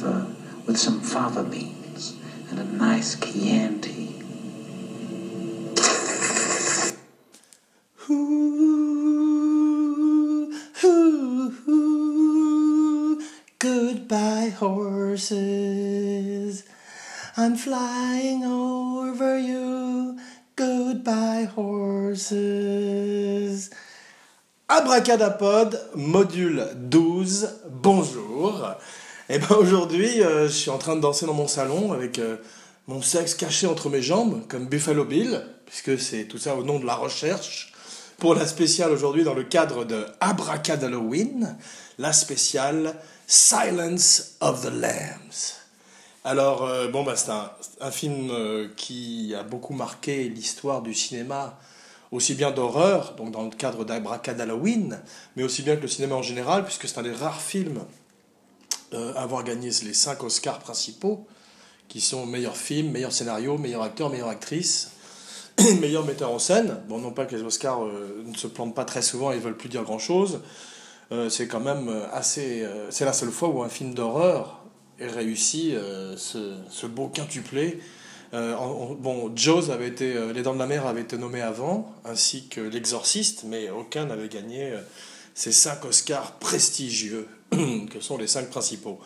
[0.00, 0.26] liver
[0.66, 2.16] with some fava beans
[2.50, 4.14] and a nice Chianti.
[8.10, 8.50] Ooh.
[13.58, 15.84] Goodbye, horses.
[17.36, 20.18] I'm flying over you.
[20.56, 22.40] Goodbye, horses.
[24.68, 27.82] Abracadapod, module 12.
[27.82, 28.76] Bonjour.
[29.32, 32.38] Et ben aujourd'hui, euh, je suis en train de danser dans mon salon avec euh,
[32.88, 36.80] mon sexe caché entre mes jambes, comme Buffalo Bill, puisque c'est tout ça au nom
[36.80, 37.72] de la recherche.
[38.18, 41.56] Pour la spéciale aujourd'hui, dans le cadre de Abracadalloween,
[41.98, 42.96] la spéciale
[43.28, 45.54] Silence of the Lambs.
[46.24, 48.32] Alors, euh, bon, bah, c'est un, un film
[48.76, 51.56] qui a beaucoup marqué l'histoire du cinéma,
[52.10, 54.98] aussi bien d'horreur, donc dans le cadre d'Abracadalloween,
[55.36, 57.84] mais aussi bien que le cinéma en général, puisque c'est un des rares films
[58.92, 61.26] euh, avoir gagné les cinq Oscars principaux,
[61.88, 64.92] qui sont meilleur film, meilleur scénario, meilleur acteur, meilleure actrice,
[65.80, 66.78] meilleur metteur en scène.
[66.88, 69.56] Bon, non pas que les Oscars euh, ne se plantent pas très souvent, ils veulent
[69.56, 70.40] plus dire grand-chose.
[71.12, 72.66] Euh, c'est quand même assez...
[72.90, 74.60] c'est la seule fois où un film d'horreur
[75.00, 77.80] ait réussi euh, ce, ce beau quintuplé.
[78.32, 80.14] Bon, Jaws avait été...
[80.32, 84.28] les Dents de la Mer avaient été nommés avant, ainsi que L'Exorciste, mais aucun n'avait
[84.28, 84.72] gagné
[85.34, 88.98] ces cinq Oscars prestigieux, que sont les cinq principaux.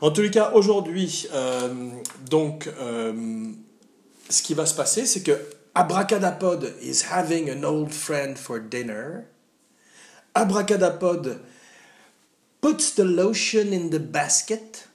[0.00, 1.90] En tous les cas, aujourd'hui, euh,
[2.28, 3.12] donc, euh,
[4.28, 5.38] ce qui va se passer, c'est que
[5.74, 9.26] Abracadapod is having an old friend for dinner.
[10.34, 11.40] Abracadapod
[12.60, 14.88] puts the lotion in the basket.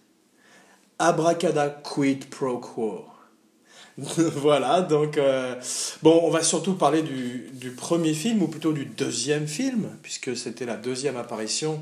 [0.99, 3.14] Abracada quid pro quo.
[3.97, 5.55] voilà, donc, euh,
[6.03, 10.35] bon, on va surtout parler du, du premier film, ou plutôt du deuxième film, puisque
[10.35, 11.81] c'était la deuxième apparition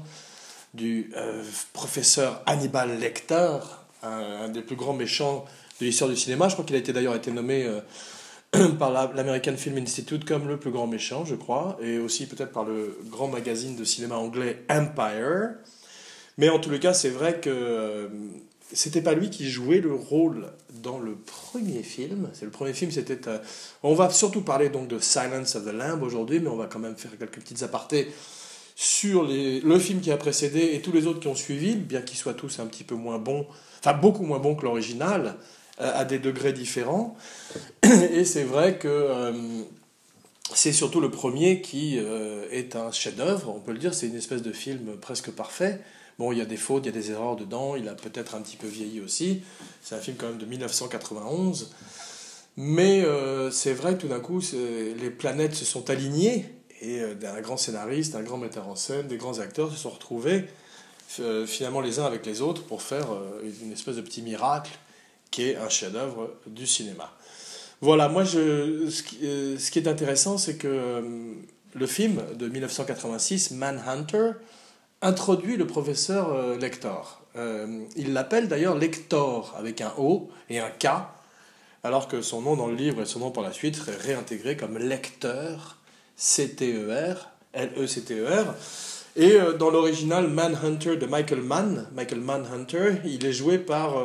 [0.75, 1.43] du euh,
[1.73, 3.57] professeur Hannibal Lecter,
[4.03, 5.45] un, des plus grands méchants
[5.79, 6.49] de l'histoire du cinéma.
[6.49, 10.57] Je crois qu'il a d'ailleurs été nommé euh, par la- l'American Film Institute comme le
[10.57, 14.63] plus grand méchant, je crois, et aussi peut-être par le grand magazine de cinéma anglais
[14.69, 15.55] Empire.
[16.37, 18.09] Mais en tous les cas, c'est vrai que
[18.73, 20.47] c'était pas lui qui jouait le rôle
[20.81, 22.29] dans le premier film.
[22.33, 23.27] C'est le premier film, c'était.
[23.27, 23.37] euh,
[23.83, 26.79] on va surtout parler donc de Silence of the Lamb aujourd'hui, mais on va quand
[26.79, 28.07] même faire quelques petites apartés
[28.75, 32.17] sur le film qui a précédé et tous les autres qui ont suivi, bien qu'ils
[32.17, 33.45] soient tous un petit peu moins bons,
[33.79, 35.35] enfin beaucoup moins bons que l'original,
[35.79, 37.15] euh, à des degrés différents.
[37.83, 39.61] Et c'est vrai que euh,
[40.55, 44.41] c'est surtout le premier qui est un chef-d'œuvre, on peut le dire, c'est une espèce
[44.41, 45.79] de film presque parfait.
[46.23, 48.33] Bon, il y a des fautes, il y a des erreurs dedans, il a peut-être
[48.33, 49.41] un petit peu vieilli aussi.
[49.81, 51.73] C'est un film quand même de 1991.
[52.55, 56.45] Mais euh, c'est vrai tout d'un coup, les planètes se sont alignées
[56.79, 59.89] et euh, un grand scénariste, un grand metteur en scène, des grands acteurs se sont
[59.89, 60.45] retrouvés
[61.19, 63.07] euh, finalement les uns avec les autres pour faire
[63.61, 64.71] une espèce de petit miracle
[65.29, 67.11] qui est un chef-d'œuvre du cinéma.
[67.81, 71.03] Voilà, moi, ce, qui, est intéressant, c'est que
[71.73, 74.31] le film de 1986, Manhunter,
[75.03, 77.21] introduit le professeur euh, Lector.
[77.35, 80.87] Euh, il l'appelle d'ailleurs Lector avec un O et un K,
[81.83, 84.55] alors que son nom dans le livre et son nom par la suite serait réintégré
[84.55, 85.77] comme lecteur,
[86.15, 88.55] C-T-E-R, L-E-C-T-E-R.
[89.15, 93.95] Et euh, dans l'original Manhunter de Michael Mann, Michael Manhunter, il est joué par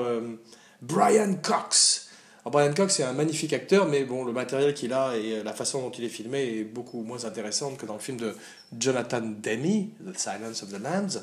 [0.82, 2.07] Brian Cox.
[2.50, 5.52] Brian Cox c'est un magnifique acteur, mais bon, le matériel qu'il a et euh, la
[5.52, 8.34] façon dont il est filmé est beaucoup moins intéressante que dans le film de
[8.78, 11.22] Jonathan Demme, The Silence of the Lambs.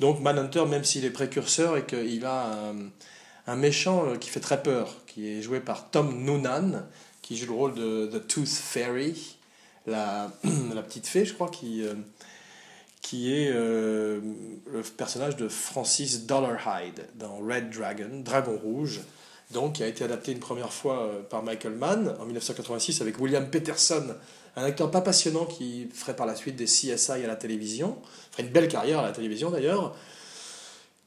[0.00, 2.72] Donc Manhunter, même s'il est précurseur et qu'il a
[3.46, 6.82] un, méchant euh, qui fait très peur, qui est joué par Tom Noonan,
[7.22, 9.36] qui joue le rôle de The Tooth Fairy,
[9.86, 11.94] la, petite fée, je crois, qui, euh,
[13.02, 14.20] qui est le
[14.96, 19.00] personnage de Francis Dollarhide dans Red Dragon, Dragon Rouge,
[19.52, 23.20] donc qui a été adapté une première fois euh, par Michael Mann en 1986 avec
[23.20, 24.14] William Peterson,
[24.56, 27.98] un acteur pas passionnant qui ferait par la suite des CSI à la télévision,
[28.32, 29.94] ferait une belle carrière à la télévision d'ailleurs.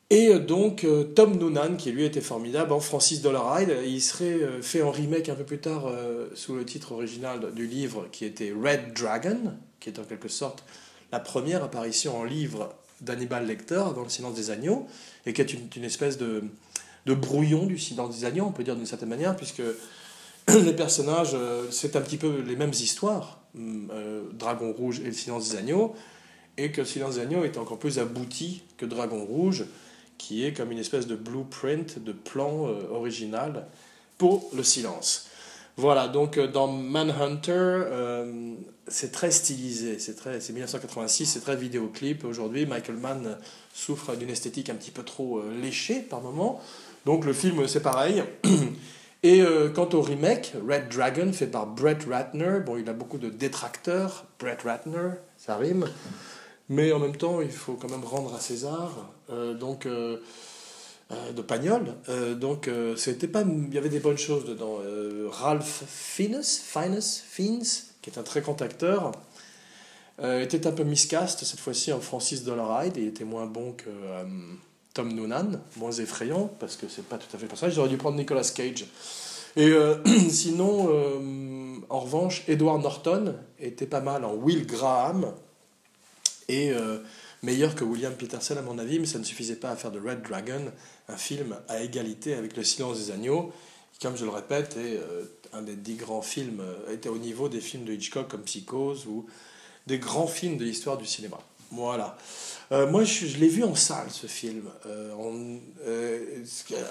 [0.09, 4.39] Et euh, donc euh, Tom Noonan, qui lui était formidable, en Francis Dollarhide, il serait
[4.61, 5.91] fait en remake un peu plus tard
[6.33, 10.63] sous le titre original du livre qui était Red Dragon, qui est en quelque sorte
[11.11, 14.87] la première apparition en livre d'Hannibal Lecter dans Le Silence des Agneaux,
[15.25, 16.43] et qui est une espèce de,
[17.09, 19.63] de brouillon du Silence des Agneaux, on peut dire d'une certaine manière, puisque
[20.47, 25.05] les personnages, euh, c'est un petit peu les mêmes histoires, hum, euh, Dragon Rouge et
[25.05, 25.95] Le Silence des Agneaux,
[26.57, 29.65] et que Le Silence des Agneaux est encore plus abouti que Dragon Rouge,
[30.19, 33.65] qui est comme une espèce de blueprint, de plan euh, original
[34.19, 35.25] pour le silence.
[35.77, 37.85] Voilà, donc dans Manhunter,
[38.89, 42.25] c'est très stylisé, c'est très, c'est 1986, c'est très vidéoclip.
[42.25, 43.37] Aujourd'hui, Michael Mann
[43.73, 46.59] souffre d'une esthétique un petit peu trop léchée par moment.
[47.05, 48.23] Donc le film, c'est pareil.
[49.23, 49.43] Et
[49.75, 54.25] quant au remake, Red Dragon, fait par Brett Ratner, bon, il a beaucoup de détracteurs,
[54.39, 55.89] Brett Ratner, ça rime,
[56.69, 59.11] mais en même temps, il faut quand même rendre à César.
[59.59, 59.85] donc
[61.11, 61.95] euh, de Pagnol.
[62.07, 62.95] Euh, donc, euh,
[63.33, 64.77] pas, il y avait des bonnes choses dedans.
[65.31, 66.43] Ralph Fiennes,
[68.01, 69.11] qui est un très grand acteur,
[70.21, 72.97] était un peu miscast cette fois-ci en Francis Dollarhide.
[72.97, 73.89] Il était moins bon que
[74.93, 77.75] Tom Noonan, moins effrayant, parce que c'est pas tout à fait le personnage.
[77.75, 78.85] J'aurais dû prendre Nicolas Cage.
[79.55, 79.71] Et
[80.29, 80.89] sinon,
[81.89, 85.33] en revanche, Edward Norton était pas mal en Will Graham.
[86.47, 86.73] Et
[87.43, 89.99] meilleur que William Peterson à mon avis, mais ça ne suffisait pas à faire de
[89.99, 90.71] Red Dragon
[91.07, 93.51] un film à égalité avec Le Silence des Agneaux,
[93.93, 97.17] qui, comme je le répète, est euh, un des dix grands films, euh, était au
[97.17, 99.25] niveau des films de Hitchcock comme Psychose ou
[99.87, 101.39] des grands films de l'histoire du cinéma.
[101.71, 102.17] Voilà.
[102.71, 104.69] Euh, moi, je, l'ai vu en salle, ce film,
[105.17, 105.57] en,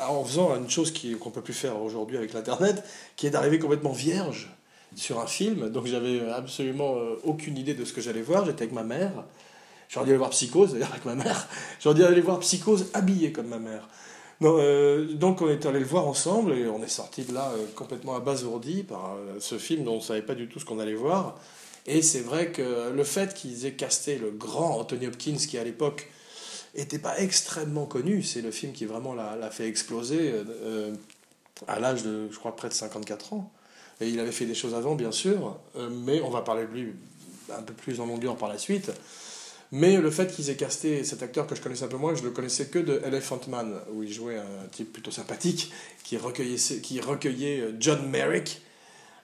[0.09, 2.83] en, faisant une chose qu'on ne peut plus faire aujourd'hui avec l'Internet,
[3.17, 4.51] qui est d'arriver complètement vierge
[4.97, 5.71] sur un film.
[5.71, 8.45] Donc, j'avais absolument aucune idée de ce que j'allais voir.
[8.45, 9.25] J'étais avec ma mère.
[9.89, 11.49] J'aurais dû aller voir Psychose, d'ailleurs, avec ma mère.
[11.81, 13.89] J'aurais dû aller voir Psychose habillé comme ma mère.
[14.43, 17.67] Euh, donc on est allé le voir ensemble et on est sorti de là euh,
[17.75, 20.79] complètement abasourdi par euh, ce film dont on ne savait pas du tout ce qu'on
[20.79, 21.41] allait voir.
[21.89, 25.65] Et c'est vrai que le fait qu'ils aient casté le grand Anthony Hopkins, qui à
[25.65, 26.09] l'époque
[26.77, 30.35] n'était pas extrêmement connu, c'est le film qui vraiment l'a fait exploser
[31.67, 33.51] à l'âge de, je crois, près de 54 ans.
[34.01, 35.59] Et il avait fait des choses avant, bien sûr,
[35.91, 36.93] mais on va parler de lui
[37.57, 38.93] un peu plus en longueur par la suite.
[39.71, 42.23] Mais le fait qu'ils aient casté cet acteur que je connaissais un peu moins, je
[42.23, 45.73] le connaissais que de Elephant Man, où il jouait un type plutôt sympathique
[46.05, 48.63] qui recueillait, qui recueillait euh, John Merrick,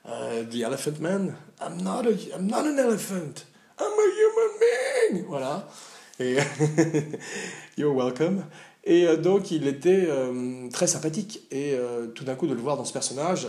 [0.05, 1.35] uh, The Elephant Man?
[1.61, 3.45] I'm not, a, I'm not an elephant,
[3.79, 5.27] I'm a human being.
[5.29, 5.69] Voilà.
[6.21, 6.39] Et
[7.77, 8.45] you're welcome.
[8.85, 10.09] Et euh, donc il était
[10.73, 11.41] très sympathique.
[11.51, 11.77] Et
[12.15, 13.49] tout d'un coup de le voir dans ce personnage,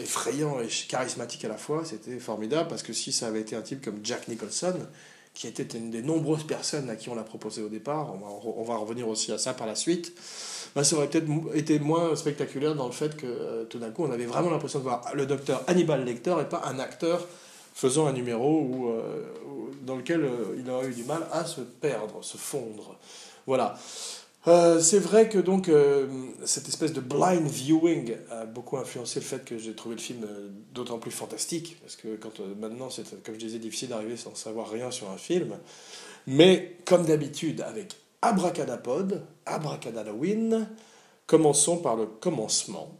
[0.00, 3.62] effrayant et charismatique à la fois, c'était formidable parce que si ça avait été un
[3.62, 4.78] type comme Jack Nicholson,
[5.34, 8.14] qui était une des nombreuses personnes à qui on l'a proposé au départ,
[8.44, 10.12] on va revenir aussi à ça par la suite,
[10.76, 14.04] bah, ça aurait peut-être été moins spectaculaire dans le fait que euh, tout d'un coup
[14.04, 17.26] on avait vraiment l'impression de voir le docteur Hannibal Lecter et pas un acteur
[17.74, 19.22] faisant un numéro où, euh,
[19.86, 22.98] dans lequel euh, il aurait eu du mal à se perdre, se fondre.
[23.46, 23.78] Voilà.
[24.80, 25.68] C'est vrai que donc
[26.44, 30.24] cette espèce de blind viewing a beaucoup influencé le fait que j'ai trouvé le film
[30.72, 34.70] d'autant plus fantastique parce que quand maintenant c'est comme je disais difficile d'arriver sans savoir
[34.70, 35.56] rien sur un film
[36.28, 40.68] mais comme d'habitude avec Abracadapod, Abracadalloween,
[41.26, 42.96] commençons par le commencement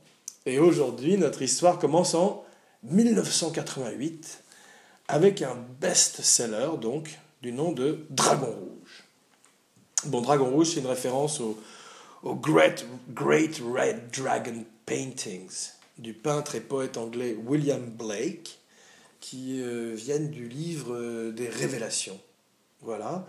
[0.46, 2.44] et aujourd'hui notre histoire commence en
[2.84, 4.42] 1988
[5.08, 9.04] avec un best-seller donc du nom de Dragon Rouge.
[10.06, 11.56] Bon, Dragon Rouge, c'est une référence au,
[12.24, 18.58] Great, Great Red Dragon Paintings du peintre et poète anglais William Blake,
[19.20, 22.20] qui euh, viennent du livre euh, des Révélations.
[22.82, 23.26] Voilà.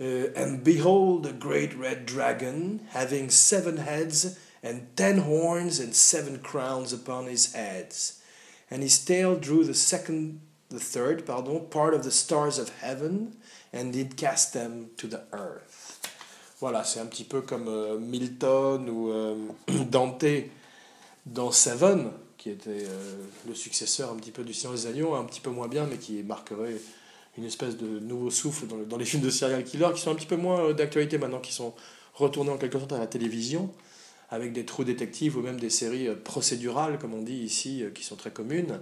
[0.00, 6.38] Euh, and behold a great red dragon, having seven heads and ten horns and seven
[6.40, 8.20] crowns upon his heads.
[8.70, 13.36] And his tail drew the second, the third, pardon, part of the stars of heaven,
[13.72, 15.98] and did cast them to the earth.
[16.60, 19.36] Voilà, c'est un petit peu comme euh, Milton ou euh,
[19.90, 20.24] Dante
[21.26, 25.24] dans Seven, qui était euh, le successeur un petit peu du Silence des Agneaux, un
[25.24, 26.76] petit peu moins bien, mais qui marquerait
[27.38, 30.26] une espèce de nouveau souffle dans, les films de serial killer, qui sont un petit
[30.26, 31.74] peu moins d'actualité maintenant, qui sont
[32.14, 33.70] retournés en quelque sorte à la télévision,
[34.30, 38.16] avec des trous détectives ou même des séries procédurales, comme on dit ici, qui sont
[38.16, 38.80] très communes.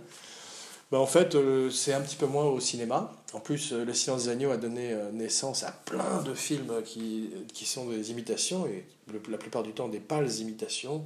[0.94, 3.10] Bah, en fait, euh, c'est un petit peu moins au cinéma.
[3.32, 6.72] En plus, euh, Le Silence des Agneaux a donné euh, naissance à plein de films
[6.84, 8.84] qui, qui sont des imitations, et
[9.28, 11.04] la plupart du temps des pâles imitations,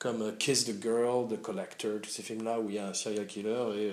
[0.00, 3.26] comme Kiss the Girl, The Collector, tous ces films-là où il y a un serial
[3.28, 3.92] killer et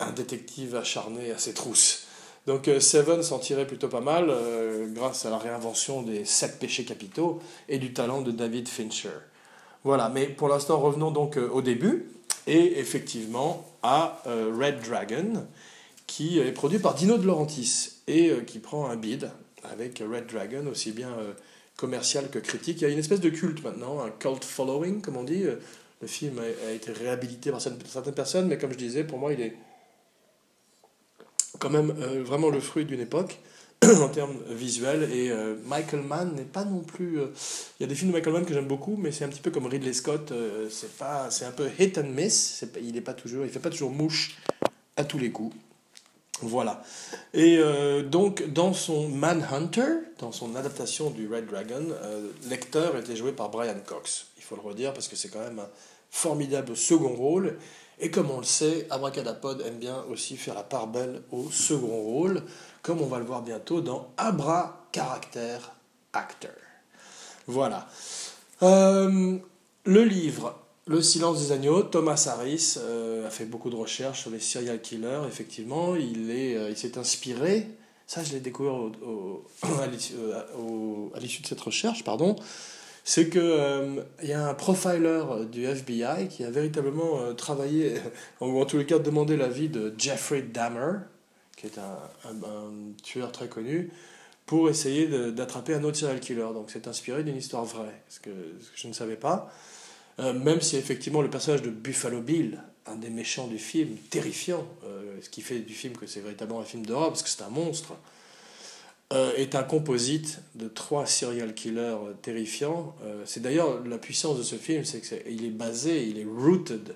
[0.00, 2.06] un détective acharné à ses trousses.
[2.46, 4.30] Donc Seven s'en tirait plutôt pas mal
[4.92, 9.16] grâce à la réinvention des sept péchés capitaux et du talent de David Fincher.
[9.82, 12.10] Voilà, mais pour l'instant revenons donc au début
[12.46, 15.46] et effectivement à euh, Red Dragon,
[16.06, 19.30] qui est produit par Dino De Laurentiis et euh, qui prend un bid
[19.62, 21.32] avec Red Dragon, aussi bien euh,
[21.76, 22.80] commercial que critique.
[22.80, 25.44] Il y a une espèce de culte maintenant, un cult following, comme on dit.
[26.00, 29.40] Le film a, été réhabilité par certaines personnes, mais comme je disais, pour moi, il
[29.40, 29.56] est
[31.58, 31.90] quand même
[32.24, 33.38] vraiment le fruit d'une époque.
[34.00, 35.10] en termes visuels.
[35.12, 37.20] Et euh, Michael Mann n'est pas non plus.
[37.20, 37.26] euh,
[37.78, 39.40] Il y a des films de Michael Mann que j'aime beaucoup, mais c'est un petit
[39.40, 40.32] peu comme Ridley Scott.
[40.32, 42.64] euh, c'est pas, c'est un peu hit and miss.
[42.82, 44.36] Il est pas toujours, il fait pas toujours mouche
[44.96, 45.54] à tous les coups.
[46.40, 46.82] Voilà.
[47.32, 53.16] Et euh, donc, dans son Manhunter, dans son adaptation du Red Dragon, euh, l'acteur était
[53.16, 54.26] joué par Brian Cox.
[54.36, 55.68] Il faut le redire parce que c'est quand même un
[56.10, 57.56] formidable second rôle.
[58.00, 62.02] Et comme on le sait, Abracadapod aime bien aussi faire la part belle au second
[62.02, 62.42] rôle,
[62.82, 65.58] comme on va le voir bientôt dans Abra Character
[66.12, 66.50] Actor.
[67.46, 67.88] Voilà.
[68.62, 69.36] Euh,
[69.84, 74.30] le livre Le silence des agneaux, Thomas Harris euh, a fait beaucoup de recherches sur
[74.30, 75.22] les serial killers.
[75.28, 77.68] Effectivement, il euh, s'est inspiré.
[78.06, 82.36] Ça, je l'ai découvert euh, au- à l'issue de cette recherche, pardon.
[83.06, 87.96] C'est que euh, il y a un profiler du FBI qui a véritablement euh, travaillé,
[88.40, 91.00] ou en tous les cas demandé l'avis de Jeffrey Dahmer,
[91.56, 91.98] qui est un,
[92.30, 93.90] un- tueur très connu,
[94.46, 96.48] pour essayer d'attraper un autre serial killer.
[96.54, 98.30] Donc c'est inspiré d'une histoire vraie, ce que,
[98.74, 99.52] je ne savais pas.
[100.18, 104.66] Euh, même si effectivement le personnage de Buffalo Bill, un des méchants du film, terrifiant,
[105.22, 107.48] ce qui fait du film que c'est véritablement un film d'horreur, parce que c'est un
[107.48, 107.94] monstre,
[109.36, 112.94] est un composite de trois serial killers euh, terrifiants.
[113.02, 116.94] Euh, c'est d'ailleurs la puissance de ce film, c'est qu'il est, basé, il est rooted,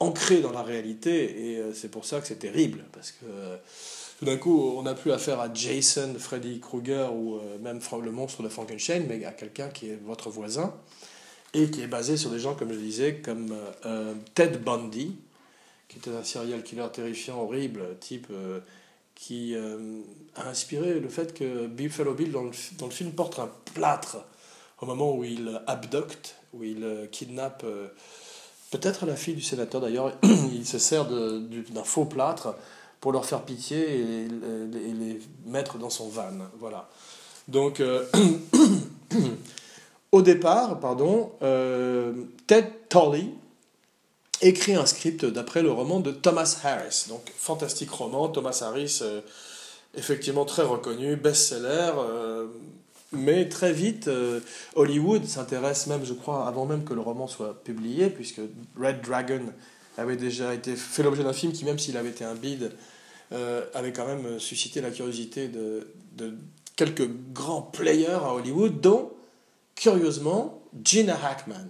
[0.00, 3.56] ancré dans la réalité, et euh, c'est pour ça que c'est terrible, parce que euh,
[4.18, 8.10] tout d'un coup, on n'a plus affaire à Jason, Freddy Krueger ou euh, même le
[8.10, 10.74] monstre de Frankenstein, mais à quelqu'un qui est votre voisin
[11.54, 15.16] et qui est basé sur des gens, comme je disais, comme euh, euh, Ted Bundy,
[15.88, 18.58] qui était un serial killer terrifiant, horrible, type euh,
[19.18, 20.00] qui euh,
[20.36, 24.18] a inspiré le fait que Buffalo Bill, dans le, dans le film, porte un plâtre
[24.80, 27.88] au moment où il abducte, où il euh, kidnappe euh,
[28.70, 32.54] peut-être la fille du sénateur d'ailleurs, il se sert d'un faux plâtre
[33.00, 36.30] pour leur faire pitié et les, et les mettre dans son van.
[36.60, 36.88] Voilà.
[37.48, 37.82] Donc,
[40.12, 41.32] au départ, pardon,
[42.46, 43.26] Ted Tolley
[44.42, 47.06] écrit un script d'après le roman de Thomas Harris.
[47.08, 48.28] Donc, fantastique roman.
[48.28, 49.20] Thomas Harris, euh,
[49.94, 51.92] effectivement très reconnu, best-seller.
[51.98, 52.46] euh,
[53.10, 54.40] mais très vite, euh,
[54.74, 58.40] Hollywood s'intéresse même, je crois, avant même que le roman soit publié, puisque
[58.78, 59.40] Red Dragon
[59.96, 62.72] avait déjà été fait l'objet d'un film qui, même s'il avait été un bide,
[63.74, 66.34] avait quand même suscité la curiosité de, de
[66.76, 69.10] quelques grands players à Hollywood, dont,
[69.74, 71.66] curieusement, Gina Hackman.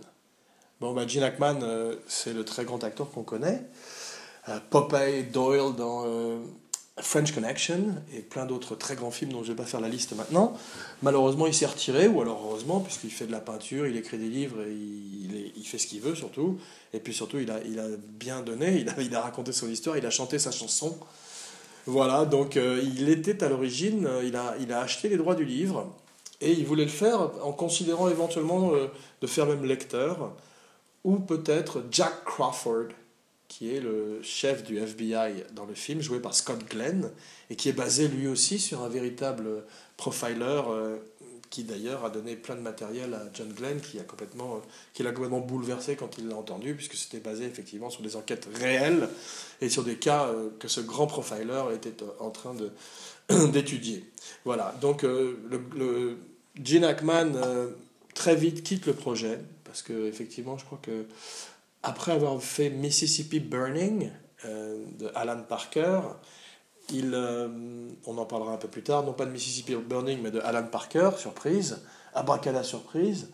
[0.81, 3.63] Bon, bah, Gene Hackman, euh, c'est le très grand acteur qu'on connaît.
[4.49, 6.39] Euh, Popeye Doyle dans euh,
[6.99, 9.89] French Connection et plein d'autres très grands films dont je ne vais pas faire la
[9.89, 10.57] liste maintenant.
[11.03, 14.29] Malheureusement, il s'est retiré, ou alors heureusement, puisqu'il fait de la peinture, il écrit des
[14.29, 16.59] livres et il, il il fait ce qu'il veut surtout.
[16.95, 19.69] Et puis surtout, il a, il a bien donné, il a, il a raconté son
[19.69, 20.97] histoire, il a chanté sa chanson.
[21.87, 25.91] Voilà, donc il était à l'origine, il a, il a acheté les droits du livre
[26.43, 28.73] et il voulait le faire en considérant éventuellement
[29.23, 30.35] de faire même lecteur
[31.09, 32.89] ou peut-être Jack Crawford,
[33.49, 37.11] qui est le chef du FBI dans le film, joué par Scott Glenn,
[37.49, 39.65] et qui est basé lui aussi sur un véritable
[39.97, 40.99] profiler, euh,
[41.49, 45.13] qui d'ailleurs a donné plein de matériel à John Glenn, qui a complètement, euh, l'a
[45.13, 49.09] complètement bouleversé quand il l'a entendu, puisque c'était basé effectivement sur des enquêtes réelles
[49.63, 52.55] et sur des cas euh, que ce grand profiler était en train
[53.49, 54.05] d'étudier.
[54.45, 55.39] Voilà, donc le,
[55.75, 56.19] le
[56.63, 57.33] Gene Hackman
[58.15, 59.39] très vite quitte le projet
[59.69, 61.07] parce que effectivement, je crois que
[61.83, 64.11] après avoir fait Mississippi Burning
[64.45, 66.01] euh, de Alan Parker,
[66.93, 67.49] il, euh,
[68.07, 70.65] on en parlera un peu plus tard, non pas de Mississippi Burning, mais de Alan
[70.65, 71.83] Parker, surprise,
[72.15, 73.31] Abracada surprise.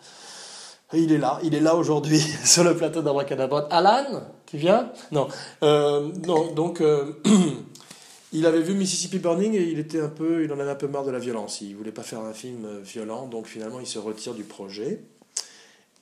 [0.93, 3.67] Il est là, il est là aujourd'hui sur le plateau d'Abracadabra.
[3.71, 4.93] Alan, tu viens?
[5.13, 5.29] Non,
[5.63, 6.53] Euh, non.
[6.53, 6.83] Donc,
[8.33, 10.89] il avait vu Mississippi Burning et il était un peu, il en avait un peu
[10.89, 11.61] marre de la violence.
[11.61, 15.05] Il voulait pas faire un film violent, donc finalement il se retire du projet.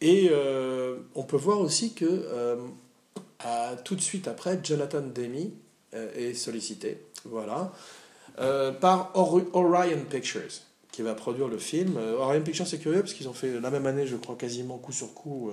[0.02, 2.56] Et euh, on peut voir aussi que euh,
[3.84, 5.52] tout de suite après, Jonathan Demme
[5.94, 7.72] euh, est sollicité, voilà,
[8.80, 11.96] par Or- Orion Pictures, qui va produire le film.
[12.18, 14.90] Orion Pictures, c'est curieux parce qu'ils ont fait la même année, je crois, quasiment coup
[14.92, 15.52] sur coup,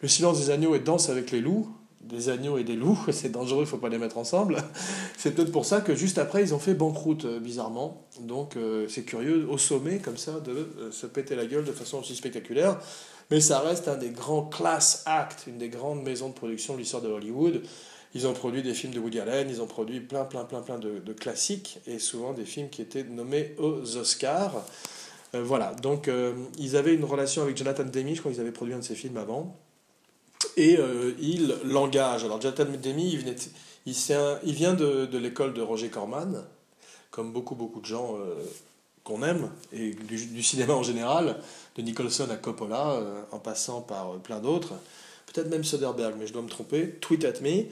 [0.00, 1.68] Le silence des agneaux et Danse avec les loups.
[2.02, 4.56] Des agneaux et des loups, c'est dangereux, il faut pas les mettre ensemble.
[5.16, 8.06] c'est peut-être pour ça que juste après, ils ont fait banqueroute, bizarrement.
[8.20, 8.56] Donc
[8.88, 12.78] c'est curieux, au sommet, comme ça, de se péter la gueule de façon aussi spectaculaire.
[13.30, 16.80] Mais ça reste un des grands class acts, une des grandes maisons de production de
[16.80, 17.62] l'histoire de Hollywood.
[18.14, 20.78] Ils ont produit des films de Woody Allen, ils ont produit plein, plein, plein, plein
[20.78, 24.64] de, classiques, et souvent des films qui étaient nommés aux Oscars.
[25.34, 28.52] Euh, voilà, donc euh, ils avaient une relation avec Jonathan Demme, je crois qu'ils avaient
[28.52, 29.56] produit un de ses films avant.
[30.58, 31.54] Et euh, il.
[31.64, 33.36] Alors Jonathan Demme, il, venait,
[33.86, 36.44] il, un- il vient de, de l'école de Roger Corman,
[37.10, 38.18] comme beaucoup beaucoup de gens
[39.04, 41.36] qu'on aime, et du, cinéma en général,
[41.76, 43.00] de Nicholson à Coppola,
[43.32, 44.74] en passant par plein d'autres,
[45.26, 47.66] peut-être même Soderbergh, mais je dois me tromper, tweet at me.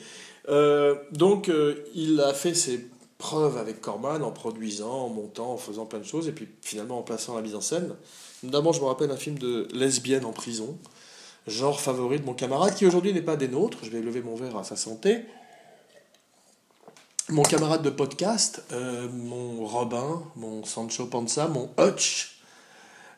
[1.13, 1.51] donc
[1.95, 2.89] il a fait ses
[3.21, 6.99] preuves avec Corman en produisant, en montant, en faisant plein de choses, et puis finalement
[6.99, 7.95] en plaçant la mise en scène.
[8.43, 10.77] D'abord, je me rappelle un film de lesbienne en prison,
[11.47, 14.35] genre favori de mon camarade, qui aujourd'hui n'est pas des nôtres, je vais lever mon
[14.35, 15.21] verre à sa santé.
[17.31, 22.41] Mon camarade de podcast, euh, mon Robin, mon Sancho Panza, mon Hutch,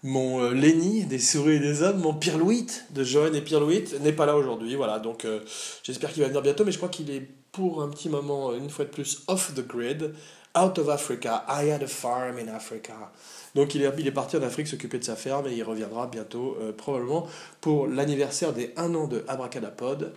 [0.02, 4.12] mon euh, Lenny des souris et des hommes, mon Pierre-Louis de Johan et Pierre-Louis n'est
[4.12, 4.76] pas là aujourd'hui.
[4.76, 5.40] Voilà, donc euh,
[5.83, 8.69] j'espère qu'il va venir bientôt, mais je crois qu'il est pour un petit moment, une
[8.69, 10.12] fois de plus, off the grid,
[10.54, 11.47] out of Africa.
[11.49, 13.12] I had a farm in Africa.
[13.54, 17.26] Donc il est, parti en Afrique s'occuper de sa ferme et il reviendra bientôt, probablement,
[17.62, 20.12] pour l'anniversaire des 1 an de Abracadapod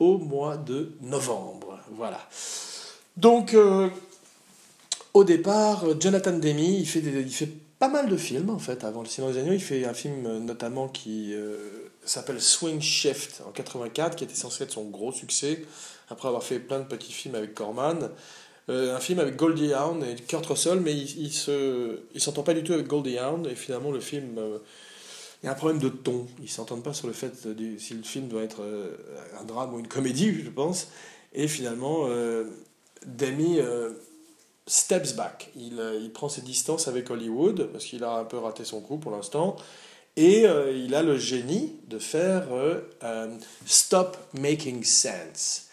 [0.00, 1.78] au mois de novembre.
[1.92, 2.18] Voilà.
[3.16, 3.88] Donc, euh,
[5.14, 9.02] au départ, Jonathan Demi, il fait, il fait pas mal de films, en fait, avant
[9.02, 9.52] Le Silence des Agneaux.
[9.52, 11.34] Il fait un film, euh, notamment, qui
[12.04, 15.64] s'appelle Swing Shift, en 84, qui était censé être son gros succès,
[16.08, 18.10] après avoir fait plein de petits films avec Corman.
[18.68, 22.42] Euh, un film avec Goldie Hawn et Kurt Russell, mais il, il se, il s'entend
[22.42, 24.58] pas du tout avec Goldie Hawn, et finalement le film, euh,
[25.42, 26.26] il y a un problème de ton.
[26.42, 28.96] Ils s'entendent pas sur le fait de, si le film doit être euh,
[29.40, 30.88] un drame ou une comédie, je pense.
[31.32, 32.08] Et finalement,
[33.04, 33.58] Demi
[34.66, 35.50] steps back.
[35.56, 38.98] Il, il, prend ses distances avec Hollywood, parce qu'il a un peu raté son coup
[38.98, 39.56] pour l'instant.
[40.16, 42.48] Et il a le génie de faire
[43.66, 45.66] Stop Making Sense.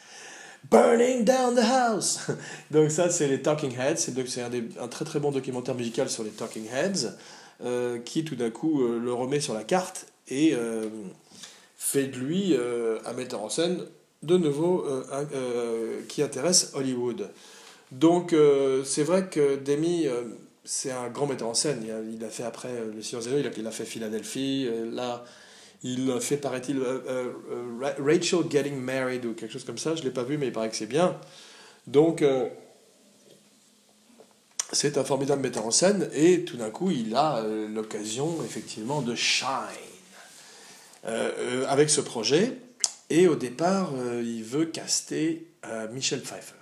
[0.70, 2.20] Burning Down the House.
[2.72, 3.98] Donc ça, c'est les Talking Heads.
[3.98, 4.51] C'est un,
[4.82, 7.13] un, très très bon documentaire musical sur les Talking Heads
[7.63, 10.89] euh, qui tout d'un coup euh, le remet sur la carte et euh,
[11.77, 12.56] fait de lui
[13.06, 13.86] un metteur en scène
[14.24, 14.86] de nouveau
[16.08, 17.30] qui intéresse Hollywood.
[17.91, 18.36] Donc
[18.86, 20.08] c'est vrai que Demi,
[20.65, 21.86] c'est un grand metteur en scène.
[22.12, 24.69] Il a, fait après Le Silence il a, il a fait Philadelphie.
[24.91, 25.24] là,
[25.84, 29.95] il fait, paraît-il, euh, euh, euh, Rachel Getting Married ou quelque chose comme ça.
[29.95, 31.19] Je ne l'ai pas vu, mais il paraît que c'est bien.
[31.88, 32.24] Donc,
[34.71, 36.10] c'est un formidable metteur en scène.
[36.13, 39.50] Et tout d'un coup, il a l'occasion, effectivement, de shine
[41.04, 42.58] avec ce projet.
[43.10, 45.48] Et au départ, il veut caster
[45.92, 46.56] Michel Pfeiffer.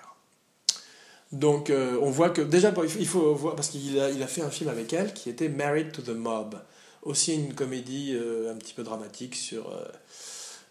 [1.32, 4.92] Donc, on voit que déjà, il faut voir, parce qu'il a, fait un film avec
[4.92, 6.56] elle qui était Married to the Mob
[7.04, 9.88] aussi une comédie euh, un petit peu dramatique sur, euh,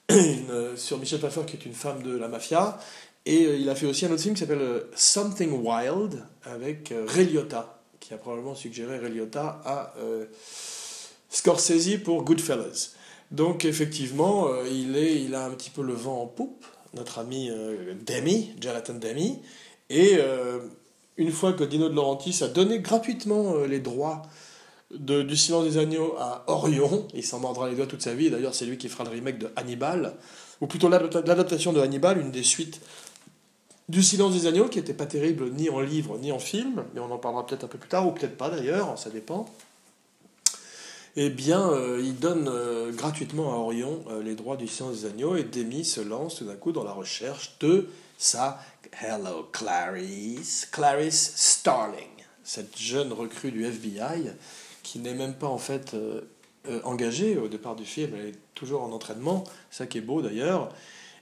[0.10, 2.78] une, sur Michel Pfeiffer, qui est une femme de la mafia.
[3.26, 7.38] Et euh, il a fait aussi un autre film qui s'appelle Something Wild avec Ray
[7.98, 9.94] qui a probablement suggéré Ray à
[11.28, 12.94] Scorsese pour Goodfellas.
[13.30, 16.64] Donc effectivement, il, est, il a un petit peu le vent en poupe,
[16.94, 17.50] notre ami
[18.06, 19.38] Demi, Jonathan Demi.
[19.88, 20.18] Et
[21.16, 24.22] une fois que Dino de Laurentiis a donné gratuitement les droits
[24.90, 27.06] du Silence des Agneaux à Orion.
[27.14, 28.30] Il s'en mordra les doigts toute sa vie.
[28.30, 30.14] D'ailleurs, c'est lui qui fera le remake de Hannibal,
[30.60, 32.80] ou plutôt l'adaptation de Hannibal, une des suites
[33.88, 37.00] du Silence des Agneaux, qui n'était pas terrible ni en livre ni en film, mais
[37.00, 39.46] on en parlera peut-être un peu plus tard, ou peut-être pas d'ailleurs, ça dépend.
[41.16, 45.06] Eh bien, euh, il donne euh, gratuitement à Orion euh, les droits du Silence des
[45.06, 48.60] Agneaux, et Demi se lance tout d'un coup dans la recherche de sa
[49.02, 52.06] Hello Clarice, Clarice Starling,
[52.44, 54.30] cette jeune recrue du FBI
[54.84, 55.96] qui n'est même pas en fait
[56.84, 60.70] engagée au départ du film, elle est toujours en entraînement, ça qui est beau d'ailleurs.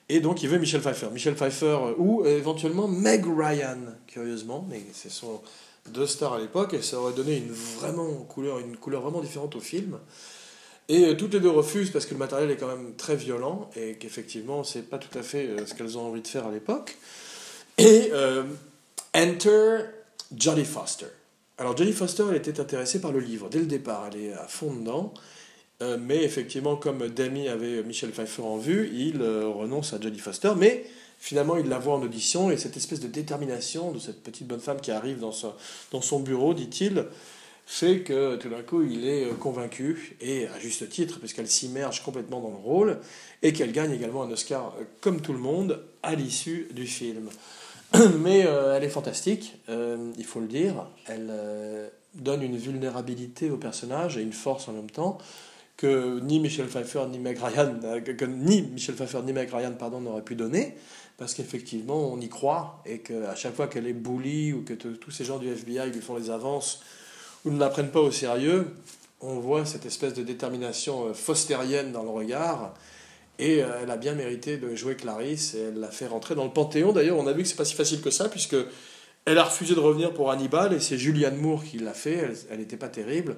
[0.09, 1.09] Et donc il veut Michel Pfeiffer.
[1.13, 5.41] Michel Pfeiffer ou éventuellement Meg Ryan, curieusement, mais ce sont
[5.89, 9.57] deux stars à l'époque et ça aurait donné une, vraiment couleur, une couleur vraiment différente
[9.57, 9.99] au film.
[10.89, 13.97] Et toutes les deux refusent parce que le matériel est quand même très violent et
[13.97, 16.97] qu'effectivement c'est pas tout à fait ce qu'elles ont envie de faire à l'époque.
[17.77, 18.11] Et
[19.15, 19.81] enter
[20.35, 21.07] Jodie Foster.
[21.59, 24.47] Alors Jodie Foster, elle était intéressée par le livre dès le départ, elle est à
[24.47, 25.13] fond dedans.
[25.81, 30.19] Euh, mais effectivement, comme Demi avait Michel Pfeiffer en vue, il euh, renonce à Jodie
[30.19, 30.53] Foster.
[30.57, 30.85] Mais
[31.19, 34.61] finalement, il la voit en audition et cette espèce de détermination de cette petite bonne
[34.61, 35.33] femme qui arrive dans,
[35.93, 37.07] dans son bureau, dit-il,
[37.67, 42.03] fait que tout d'un coup, il est euh, convaincu, et à juste titre, puisqu'elle s'immerge
[42.03, 42.99] complètement dans le rôle,
[43.43, 47.29] et qu'elle gagne également un Oscar, comme tout le monde, à l'issue du film.
[48.21, 50.87] Mais euh, elle est fantastique, euh, il faut le dire.
[51.07, 55.19] Elle euh, donne une vulnérabilité au personnage et une force en même temps
[55.77, 57.75] que ni Michel Pfeiffer ni Meg Ryan,
[58.29, 60.75] ni Michel Pfeiffer ni Meg Ryan pardon n'auraient pu donner
[61.19, 65.11] parce qu'effectivement on y croit et qu'à chaque fois qu'elle est bully ou que tous
[65.11, 66.81] ces gens du FBI lui font les avances
[67.45, 68.75] ou ne la prennent pas au sérieux,
[69.21, 72.75] on voit cette espèce de détermination fostérienne dans le regard
[73.39, 76.45] et euh, elle a bien mérité de jouer Clarisse et elle l'a fait rentrer dans
[76.45, 76.93] le Panthéon.
[76.93, 78.57] D'ailleurs, on a vu que c'est pas si facile que ça, puisque
[79.25, 82.31] Elle a refusé de revenir pour Hannibal et c'est Julianne Moore qui l'a fait.
[82.51, 83.37] Elle n'était pas terrible.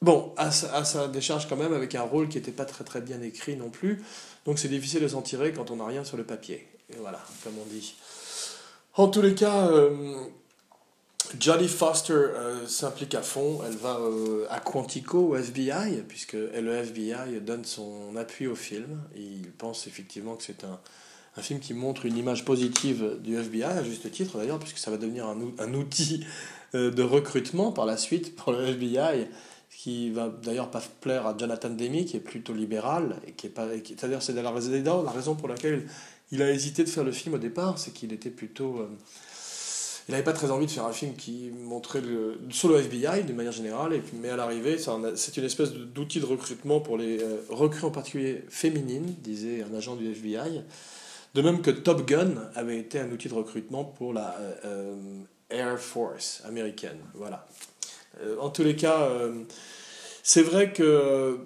[0.00, 3.20] Bon, à sa, décharge quand même, avec un rôle qui n'était pas très très bien
[3.20, 4.02] écrit non plus.
[4.46, 6.68] Donc c'est difficile de s'en tirer quand on n'a rien sur le papier.
[7.00, 7.94] Voilà, comme on dit.
[8.96, 9.90] En tous les cas, euh,
[11.40, 13.60] Jodie Foster euh, s'implique à fond.
[13.66, 19.00] Elle va euh, à Quantico, au FBI, puisque le FBI donne son appui au film.
[19.16, 20.78] il pense effectivement que c'est un,
[21.36, 24.92] un, film qui montre une image positive du FBI, à juste titre d'ailleurs, puisque ça
[24.92, 26.24] va devenir un, outil
[26.72, 29.28] de recrutement par la suite pour le FBI
[29.76, 33.50] qui va d'ailleurs pas plaire à Jonathan Demi, qui est plutôt libéral, et qui est
[33.50, 35.86] pas, c'est-à-dire c'est la raison pour laquelle
[36.34, 38.88] il a hésité de faire le film au départ, c'est qu'il était plutôt, euh,
[40.08, 42.02] il n'avait pas très envie de faire un film qui montrait
[42.50, 46.18] sur le FBI d'une manière générale, et puis, mais à l'arrivée, c'est une espèce d'outil
[46.18, 50.62] de recrutement pour les euh, recrues en particulier féminines, disait un agent du FBI.
[51.34, 54.94] De même que Top Gun avait été un outil de recrutement pour la euh,
[55.50, 56.98] Air Force américaine.
[57.14, 57.46] Voilà.
[58.40, 59.10] En tous les cas,
[60.22, 61.36] c'est vrai que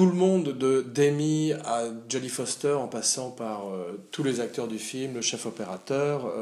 [0.00, 4.66] tout le monde, de Demi à Jodie Foster, en passant par euh, tous les acteurs
[4.66, 6.32] du film, le chef opérateur,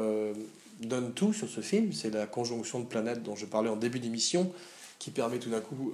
[0.79, 1.91] donne tout sur ce film.
[1.91, 4.49] C'est la conjonction de planètes dont je parlais en début d'émission
[4.97, 5.91] qui permet tout d'un coup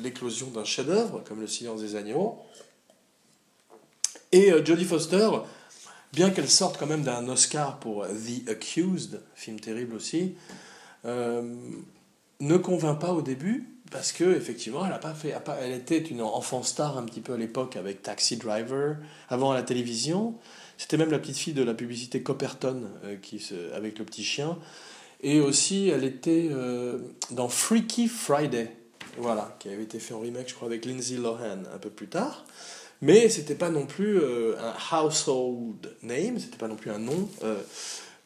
[0.00, 2.38] l'éclosion d'un chef-d'œuvre comme Le Silence des Agneaux.
[4.30, 5.30] Et Jodie Foster,
[6.12, 10.36] bien qu'elle sorte quand même d'un Oscar pour The Accused, film terrible aussi,
[11.04, 16.22] ne convainc pas au début parce que effectivement elle a pas fait elle était une
[16.22, 18.96] enfant star un petit peu à l'époque avec Taxi Driver.
[19.28, 20.34] Avant à la télévision
[20.78, 24.24] c'était même la petite fille de la publicité Copperton euh, qui se, avec le petit
[24.24, 24.58] chien.
[25.22, 26.98] Et aussi elle était euh,
[27.30, 28.74] dans Freaky Friday.
[29.18, 32.08] Voilà qui avait été fait en remake je crois avec Lindsay Lohan un peu plus
[32.08, 32.44] tard.
[33.02, 37.28] Mais c'était pas non plus euh, un household name c'était pas non plus un nom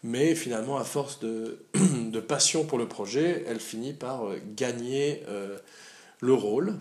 [0.04, 5.58] mais finalement, à force de, passion pour le projet, elle finit par euh, gagner euh,
[6.20, 6.74] le rôle.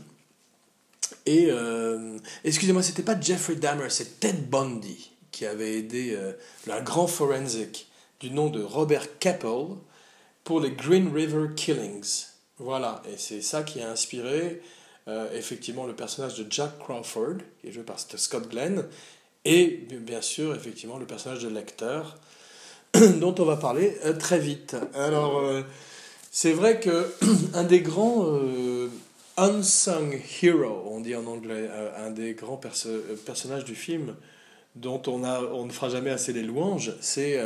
[1.26, 6.16] Et euh, excusez-moi, c'était pas Jeffrey Dahmer, c'est Ted Bundy qui avait aidé
[6.70, 7.88] un grand forensic
[8.20, 9.78] du nom de Robert Keppel
[10.44, 12.28] pour les Green River Killings.
[12.60, 14.62] Voilà, et c'est ça qui a inspiré
[15.34, 18.86] effectivement le personnage de Jack Crawford, qui est joué par Scott Glenn,
[19.44, 22.02] et bien sûr effectivement le personnage de Lecter,
[23.20, 24.76] dont on va parler euh, très vite.
[24.94, 25.64] Alors, euh,
[26.32, 27.12] c'est vrai que
[27.56, 28.88] un des grands euh,
[29.38, 32.60] unsung heroes, on dit en anglais, un des grands
[33.26, 34.16] personnages du film
[34.76, 37.40] dont on, a, on ne fera jamais assez les louanges, c'est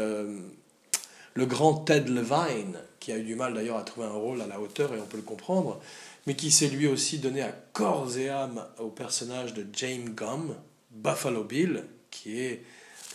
[1.33, 4.47] le grand Ted Levine, qui a eu du mal d'ailleurs à trouver un rôle à
[4.47, 5.79] la hauteur, et on peut le comprendre,
[6.25, 10.55] mais qui s'est lui aussi donné à corps et âme au personnage de James Gum,
[10.91, 12.63] Buffalo Bill, qui est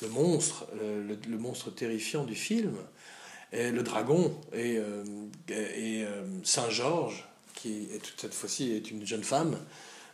[0.03, 2.75] le monstre, le, monstre terrifiant du film,
[3.53, 5.05] et le dragon, et, euh,
[5.51, 9.59] et euh, Saint-Georges, qui est, cette fois-ci est une jeune femme,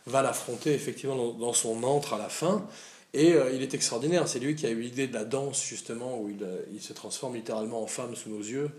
[0.05, 2.65] va l'affronter effectivement dans, son antre à la fin.
[3.13, 6.19] Et euh, il est extraordinaire, c'est lui qui a eu l'idée de la danse justement,
[6.19, 8.69] où il, il, se transforme littéralement en femme sous nos yeux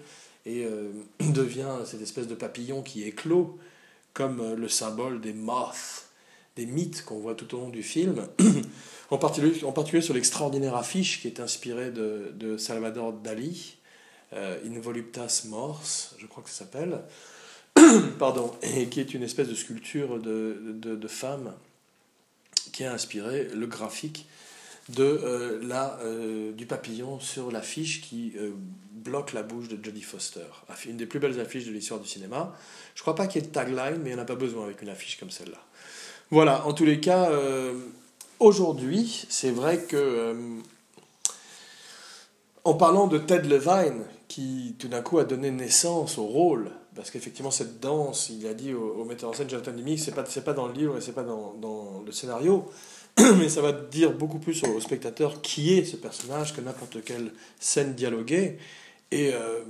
[0.46, 0.66] et
[1.20, 3.58] devient cette espèce de papillon qui éclot
[4.12, 6.06] comme le symbole des moths,
[6.56, 8.26] des mythes qu'on voit tout au long du film.
[9.10, 13.76] en particulier, sur l'extraordinaire affiche qui est inspirée de, Salvador Dali,
[14.32, 15.82] euh, In Voluptas Mors,
[16.18, 17.00] je crois que ça s'appelle,
[18.18, 21.52] pardon, et qui est une espèce de sculpture de, de, femme
[22.72, 24.26] qui a inspiré le graphique
[24.90, 28.34] de euh, la, euh, du papillon sur l'affiche qui
[28.92, 30.46] bloque la bouche de Jodie Foster.
[30.86, 32.56] Une des plus belles affiches de l'histoire du cinéma.
[32.94, 34.88] Je crois pas qu'il y ait de tagline, mais en a pas besoin avec une
[34.88, 35.58] affiche comme celle-là.
[36.30, 37.28] Voilà, en tous les cas,
[38.40, 40.34] Aujourd'hui, c'est vrai que, euh,
[42.64, 47.10] en parlant de Ted Levine, qui tout d'un coup a donné naissance au rôle, parce
[47.10, 50.52] qu'effectivement, cette danse, il a dit au, metteur en scène Jonathan Demme, c'est pas, pas
[50.54, 52.64] dans le livre et c'est pas dans, le scénario,
[53.18, 57.34] mais ça va dire beaucoup plus au, spectateur qui est ce personnage que n'importe quelle
[57.58, 58.56] scène dialoguée.
[59.10, 59.60] Et euh,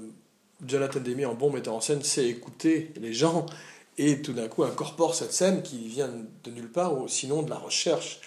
[0.64, 3.46] Jonathan Demme, en bon metteur en scène, sait écouter les gens
[3.98, 6.08] et tout d'un coup incorpore cette scène qui vient
[6.44, 8.20] de nulle part, ou sinon de la recherche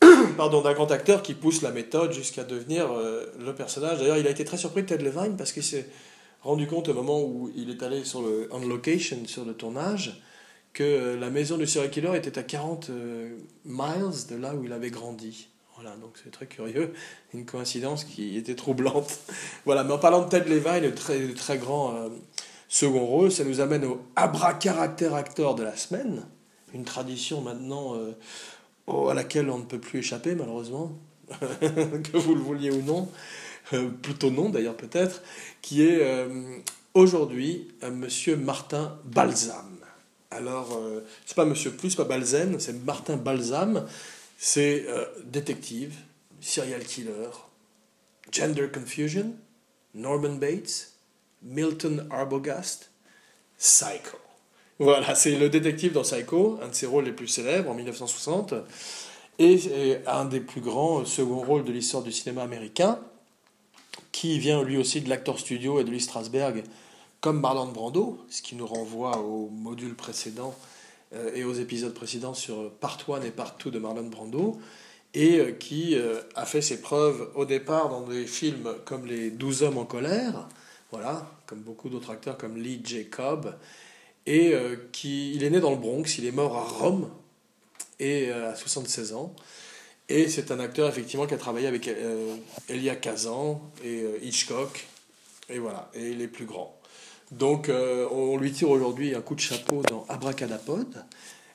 [0.36, 3.98] pardon, d'un grand acteur qui pousse la méthode jusqu'à devenir euh, le personnage.
[3.98, 5.88] D'ailleurs, il a été très surpris de Ted Levine parce qu'il s'est
[6.42, 10.22] rendu compte au moment où il est allé sur le on location sur le tournage
[10.72, 14.64] que euh, la maison du serial killer était à 40 euh, miles de là où
[14.64, 15.48] il avait grandi.
[15.74, 16.94] Voilà, donc c'est très curieux,
[17.34, 19.18] une coïncidence qui était troublante.
[19.66, 21.94] voilà, mais en parlant de Ted Levine, le très, très grand
[22.66, 26.24] second rôle, ça nous amène au abracadabra acteur de la semaine,
[26.72, 27.94] une tradition maintenant
[28.86, 30.98] à laquelle on ne peut plus échapper malheureusement,
[31.40, 33.08] que vous le vouliez ou non,
[33.72, 35.22] euh, plutôt non d'ailleurs peut-être,
[35.60, 36.58] qui est euh,
[36.94, 39.78] aujourd'hui euh, Monsieur Martin Balsam.
[40.30, 43.86] Alors, euh, c'est pas Monsieur Plus, pas Balzen, c'est Martin Balsam.
[44.38, 44.86] C'est
[45.24, 45.94] détective,
[46.42, 47.30] serial killer,
[48.30, 49.34] gender confusion,
[49.94, 50.92] Norman Bates,
[51.42, 52.90] Milton Arbogast,
[53.56, 54.18] Psycho.
[54.78, 58.54] Voilà, c'est le détective dans Psycho, un de ses rôles les plus célèbres en 1960,
[59.38, 62.98] et un des plus grands second rôles de l'histoire du cinéma américain,
[64.12, 66.62] qui vient lui aussi de l'acteur studio et de Lee Strasberg,
[67.20, 70.54] comme Marlon Brando, ce qui nous renvoie au module précédent
[71.14, 74.58] euh, et aux épisodes précédents sur Part 1 et Part 2 de Marlon Brando,
[75.14, 79.30] et euh, qui euh, a fait ses preuves au départ dans des films comme Les
[79.30, 80.48] Douze hommes en colère,
[80.90, 83.54] voilà, comme beaucoup d'autres acteurs comme Lee Jacob,
[84.26, 84.54] et
[84.92, 87.10] qui il est né dans le Bronx, il est mort à Rome
[88.00, 89.34] et à 76 ans.
[90.08, 91.88] Et c'est un acteur effectivement qui a travaillé avec
[92.68, 94.86] Elia Kazan et Hitchcock,
[95.48, 96.76] et voilà, et les plus grands.
[97.30, 101.04] Donc on lui tire aujourd'hui un coup de chapeau dans Abracadapod,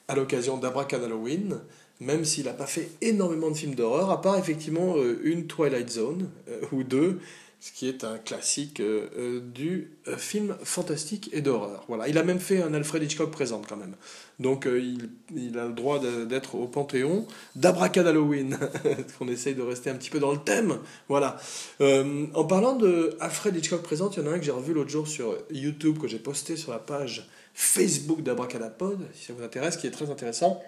[0.07, 1.59] à l'occasion d'Abracadalloween
[2.01, 5.89] même s'il n'a pas fait énormément de films d'horreur, à part effectivement euh, une Twilight
[5.89, 7.19] Zone euh, ou deux,
[7.61, 11.85] ce qui est un classique euh, du film fantastique et d'horreur.
[11.87, 12.09] Voilà.
[12.09, 13.95] Il a même fait un Alfred Hitchcock présente quand même.
[14.39, 18.57] Donc il, a le droit d'être au Panthéon d'Abracadalloween,
[19.19, 20.79] qu'on essaye de rester un petit peu dans le thème.
[21.07, 21.39] Voilà.
[21.79, 24.89] en parlant de Alfred Hitchcock présente, il y en a un que j'ai revu l'autre
[24.89, 29.77] jour sur YouTube, que j'ai posté sur la page Facebook d'Abracadapod, si ça vous intéresse,
[29.77, 30.59] qui est très intéressant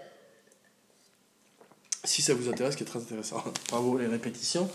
[2.03, 4.69] si ça vous intéresse, qui est très intéressant, bravo les répétitions,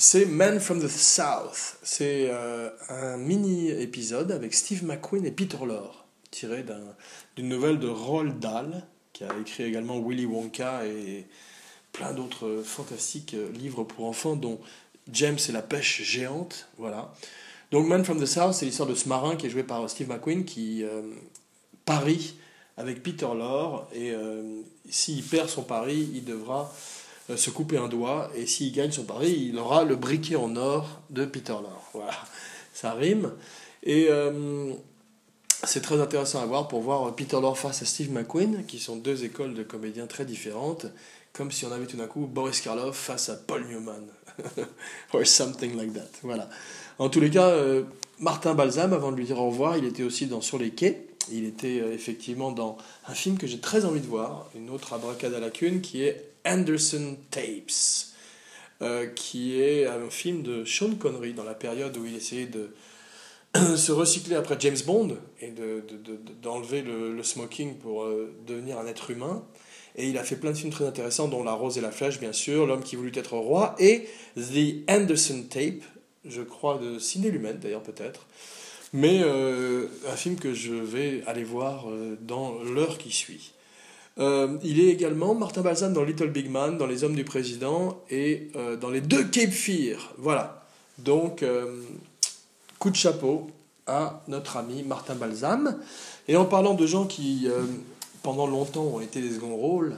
[0.00, 1.76] c'est Man from the South.
[1.82, 6.64] C'est euh, un mini-épisode avec Steve McQueen et Peter Lorre, tiré
[7.36, 8.82] d'une nouvelle de Roald Dahl,
[9.12, 11.26] qui a écrit également Willy Wonka et
[11.92, 14.58] plein d'autres fantastiques euh, livres pour enfants, dont
[15.12, 16.68] James et la pêche géante.
[16.78, 17.12] Voilà.
[17.70, 20.08] Donc Man from the South, c'est l'histoire de ce marin qui est joué par Steve
[20.08, 21.02] McQueen qui euh,
[21.84, 22.36] parie
[22.78, 24.14] avec Peter Lorre et
[24.88, 26.99] s'il perd son pari, il devra euh,
[27.36, 31.00] se couper un doigt, et s'il gagne son pari, il aura le briquet en or
[31.10, 31.90] de Peter Lorre.
[31.92, 32.14] Voilà,
[32.72, 33.32] ça rime.
[33.82, 34.72] Et euh,
[35.64, 38.96] c'est très intéressant à voir pour voir Peter Lorre face à Steve McQueen, qui sont
[38.96, 40.86] deux écoles de comédiens très différentes,
[41.32, 44.06] comme si on avait tout d'un coup Boris Karloff face à Paul Newman,
[45.12, 46.08] or something like that.
[46.22, 46.48] Voilà.
[46.98, 47.82] En tous les cas, euh,
[48.18, 51.06] Martin Balsam, avant de lui dire au revoir, il était aussi dans Sur les quais.
[51.30, 54.92] Il était euh, effectivement dans un film que j'ai très envie de voir, une autre
[54.92, 58.10] abracade à la cune, qui est Anderson Tapes,
[58.82, 62.70] euh, qui est un film de Sean Connery dans la période où il essayait de
[63.76, 65.52] se recycler après James Bond et
[66.42, 69.44] d'enlever de, le, le, smoking pour euh, devenir un être humain.
[69.96, 72.20] Et il a fait plein de films très intéressants, dont La Rose et la Flèche,
[72.20, 75.82] bien sûr, L'homme qui voulut être roi, et The Anderson Tape,
[76.24, 78.26] je crois, de Ciné Lumen, d'ailleurs, peut-être.
[78.92, 81.86] Mais euh, un film que je vais aller voir
[82.20, 83.52] dans l'heure qui suit.
[84.18, 88.02] Euh, il est également Martin Balsam dans Little Big Man, dans Les Hommes du Président
[88.10, 90.14] et dans les deux Cape Fear.
[90.18, 90.66] Voilà.
[90.98, 91.44] Donc,
[92.78, 93.46] coup de chapeau
[93.86, 95.78] à notre ami Martin Balsam.
[96.28, 97.48] Et en parlant de gens qui,
[98.22, 99.96] pendant longtemps, ont été des seconds rôles,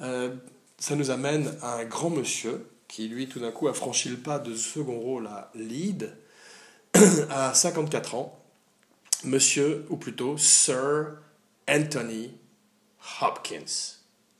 [0.00, 4.16] ça nous amène à un grand monsieur qui, lui, tout d'un coup, a franchi le
[4.16, 6.14] pas de second rôle à lead
[7.30, 8.38] à 54 ans,
[9.24, 11.08] monsieur, ou plutôt Sir
[11.68, 12.30] Anthony
[13.20, 13.96] Hopkins.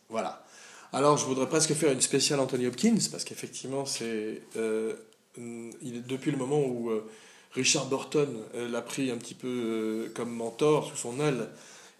[0.09, 0.45] Voilà.
[0.93, 4.95] Alors, je voudrais presque faire une spéciale Anthony Hopkins, parce qu'effectivement, c'est euh,
[5.37, 7.07] depuis le moment où euh,
[7.53, 11.51] Richard Burton euh, l'a pris un petit peu comme mentor sous son aile,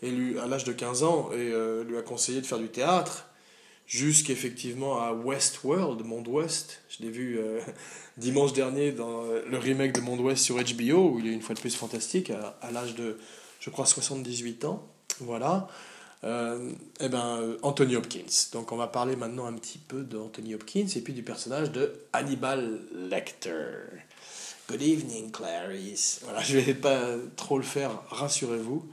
[0.03, 1.53] à l'âge de 15 ans, et
[1.85, 3.27] lui a conseillé de faire du théâtre,
[3.87, 6.83] jusqu'effectivement à Westworld, Monde Ouest.
[6.89, 7.41] Je l'ai vu
[8.17, 11.55] dimanche dernier dans le remake de Monde Ouest sur HBO, où il est une fois
[11.55, 13.19] de plus fantastique, à, l'âge de,
[13.59, 14.87] je crois, 78 ans.
[15.21, 15.69] Voilà.
[16.25, 18.51] Euh, eh ben, Anthony Hopkins.
[18.53, 21.93] Donc on va parler maintenant un petit peu d'Anthony Hopkins et puis du personnage de
[22.13, 23.53] Hannibal Lecter.
[24.69, 26.21] Good evening, Clarice.
[26.25, 27.03] Voilà, je vais pas
[27.37, 28.85] trop le faire, rassurez-vous.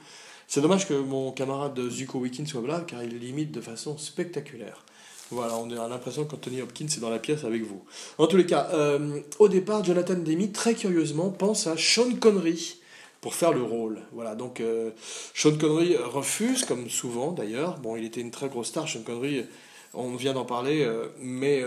[0.48, 4.86] C'est dommage que mon camarade Zuko Weekend soit là, car il limite de façon spectaculaire.
[5.32, 7.84] Voilà, on a l'impression qu'Anthony Hopkins est dans la pièce avec vous.
[8.20, 12.78] En tous les cas, euh, au départ, Jonathan Demi, très curieusement, pense à Sean Connery
[13.24, 14.02] pour faire le rôle.
[14.12, 14.92] Voilà, donc euh,
[15.34, 17.80] Sean Connery refuse, comme souvent d'ailleurs.
[17.80, 19.46] Bon, il était une très grosse star, Sean Connery,
[19.94, 21.64] on vient d'en parler, euh, mais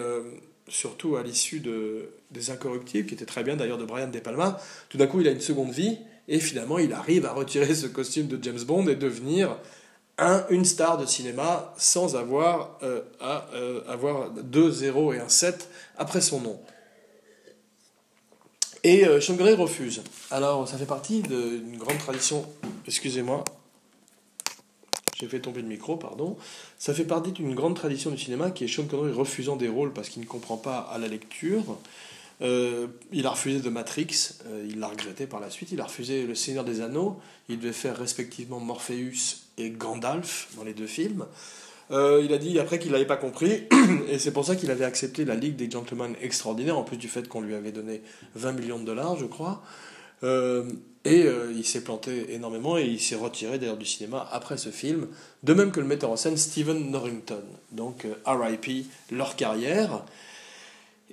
[0.69, 4.61] surtout à l'issue de, des Incorruptibles, qui était très bien d'ailleurs de Brian De Palma,
[4.89, 7.87] tout d'un coup il a une seconde vie, et finalement il arrive à retirer ce
[7.87, 9.57] costume de James Bond et devenir
[10.19, 15.29] un, une star de cinéma sans avoir euh, à euh, avoir deux 0 et un
[15.29, 16.61] 7 après son nom.
[18.87, 20.01] Et euh, Connery refuse.
[20.31, 22.47] Alors, ça fait partie d'une grande tradition.
[22.87, 23.43] Excusez-moi.
[25.19, 26.37] J'ai fait tomber le micro, pardon.
[26.79, 29.93] Ça fait partie d'une grande tradition du cinéma qui est Sean Connery refusant des rôles
[29.93, 31.65] parce qu'il ne comprend pas à la lecture.
[32.43, 35.73] Euh, il a refusé de Matrix, euh, il l'a regretté par la suite.
[35.73, 37.19] Il a refusé Le Seigneur des Anneaux.
[37.49, 41.27] Il devait faire respectivement Morpheus et Gandalf dans les deux films.
[41.91, 43.65] Euh, il a dit après qu'il n'avait pas compris,
[44.09, 47.09] et c'est pour ça qu'il avait accepté la Ligue des Gentlemen Extraordinaires, en plus du
[47.09, 48.03] fait qu'on lui avait donné
[48.35, 49.63] 20 millions de dollars, je crois.
[50.25, 55.07] et il s'est planté énormément, et il s'est retiré d'ailleurs du cinéma après ce film,
[55.45, 57.43] de même que le metteur en scène Stephen Norrington.
[57.71, 60.03] Donc RIP, leur carrière.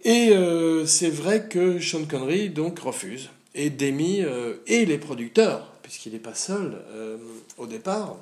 [0.04, 3.30] Et euh, c'est vrai que Sean Connery donc refuse.
[3.56, 7.18] Et Demi euh, et les producteurs, puisqu'il n'est pas seul euh,
[7.58, 8.18] au départ,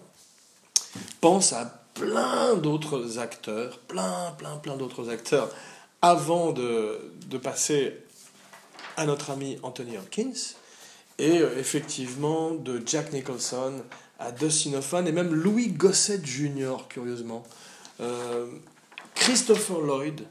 [1.22, 5.50] pensent à plein d'autres acteurs, plein, plein, plein d'autres acteurs,
[6.02, 7.98] avant de, de, passer
[8.98, 10.56] à notre ami Anthony Hopkins.
[11.20, 13.84] Et effectivement, de Jack Nicholson
[14.18, 17.44] à Dustin Hoffman et même Louis Gossett Jr., curieusement.
[19.14, 20.22] Christopher Lloyd,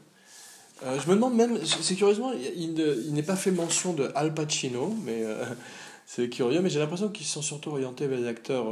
[0.83, 2.73] euh, je me demande même, c'est curieusement, il,
[3.13, 5.45] n'est pas fait mention de Al Pacino, mais euh,
[6.05, 8.65] c'est curieux, mais j'ai l'impression qu'ils sont surtout orientés vers les acteurs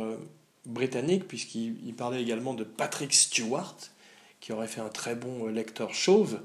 [0.69, 3.75] euh, britanniques, puisqu'il parlait également de Patrick Stewart,
[4.39, 6.39] qui aurait fait un très bon lecteur chauve.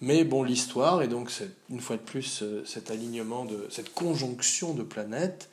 [0.00, 1.30] Mais bon, l'histoire, et donc
[1.70, 5.50] une fois de plus cet alignement, de cette conjonction de planètes,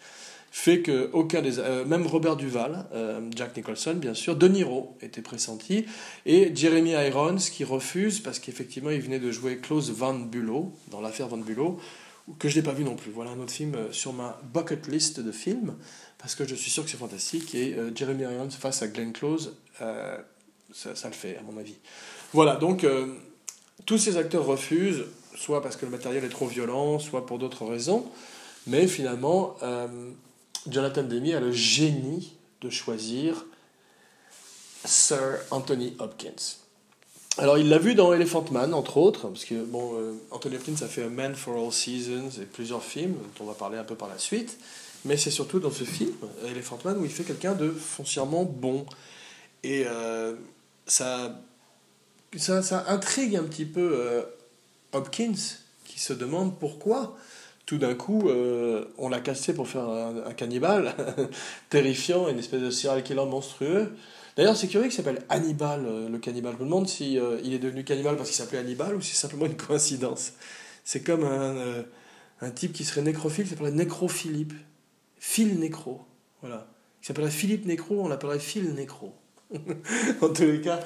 [0.57, 4.95] fait que aucun des euh, même Robert Duval, euh, Jack Nicholson bien sûr, De Niro
[5.01, 5.85] était pressenti
[6.25, 10.99] et Jeremy Irons qui refuse parce qu'effectivement il venait de jouer Klaus Van Bulow dans
[10.99, 11.79] l'affaire Van Bulow
[12.39, 13.11] que je n'ai pas vu non plus.
[13.11, 15.75] Voilà un autre film euh, sur ma bucket list de films
[16.17, 19.55] parce que je suis sûr que c'est fantastique et Jeremy Irons face à Glenn Close
[19.77, 21.75] ça, ça, le fait à mon avis.
[22.33, 22.87] Voilà donc
[23.85, 27.65] tous ces acteurs refusent soit parce que le matériel est trop violent, soit pour d'autres
[27.65, 28.09] raisons.
[28.65, 29.55] Mais finalement,
[30.67, 33.45] Jonathan Demi a le génie de choisir
[34.83, 36.57] Sir Anthony Hopkins.
[37.39, 40.81] Alors, il l'a vu dans Elephant Man, entre autres, parce que bon, euh, Anthony Hopkins
[40.81, 43.93] a fait Man for All Seasons et plusieurs films, dont on va parler un peu
[43.93, 44.57] par la suite,
[45.05, 46.13] mais c'est surtout dans ce film,
[46.47, 48.87] Elephant Man, où il fait quelqu'un de foncièrement bon.
[49.63, 50.33] Et euh,
[50.87, 51.39] ça,
[52.35, 54.23] ça, intrigue un petit peu euh,
[54.93, 55.35] Hopkins,
[55.85, 57.15] qui se demande pourquoi
[57.67, 58.29] tout d'un coup,
[58.97, 60.95] on l'a cassé pour faire un, cannibale
[61.69, 63.91] terrifiant, une espèce de serial killer monstrueux.
[64.37, 66.53] D'ailleurs, c'est curieux qu'il s'appelle Hannibal, euh, le cannibale.
[66.57, 69.21] Je me demande si euh, est devenu cannibale parce qu'il s'appelait Hannibal ou si c'est
[69.21, 70.33] simplement une coïncidence.
[70.83, 71.83] C'est comme un,
[72.41, 74.53] un, type qui serait nécrophile, qui s'appellerait Nécrophilippe.
[75.19, 76.01] Phil Nécro.
[76.41, 76.67] Voilà.
[77.01, 79.13] Il s'appellerait Philippe Nécro, on l'appellerait Phil Nécro.
[80.21, 80.81] en tous les cas,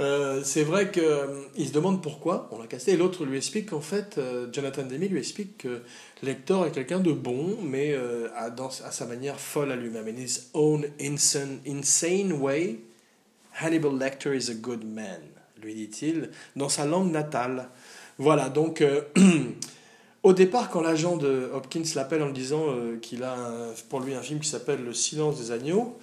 [0.00, 2.92] euh, c'est vrai qu'il euh, se demande pourquoi on l'a cassé.
[2.92, 5.82] Et l'autre lui explique qu'en fait, euh, Jonathan Demi lui explique que
[6.22, 7.94] Lecter est quelqu'un de bon, mais
[8.34, 8.50] à
[8.90, 10.08] sa manière folle à lui-même.
[10.08, 12.78] In his own insane, insane way,
[13.60, 15.20] Hannibal Lecter is a good man,
[15.62, 17.68] lui dit-il, dans sa langue natale.
[18.18, 18.82] Voilà, donc.
[20.22, 22.64] Au départ, quand l'agent de Hopkins l'appelle en lui disant
[23.00, 23.36] qu'il a
[23.88, 25.96] pour lui un film qui s'appelle Le silence des agneaux,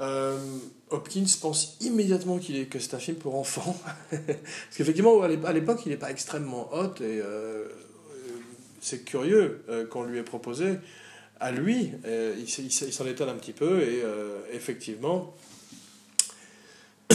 [0.00, 0.38] euh,
[0.90, 3.76] Hopkins pense immédiatement qu'il est, que c'est un film pour enfants.
[4.10, 7.64] Parce qu'effectivement, à l'époque, il n'est pas extrêmement hot et euh,
[8.80, 10.78] c'est curieux euh, qu'on lui ait proposé
[11.40, 11.92] à lui.
[12.06, 14.02] il, s'en étonne un petit peu et
[14.54, 15.34] effectivement,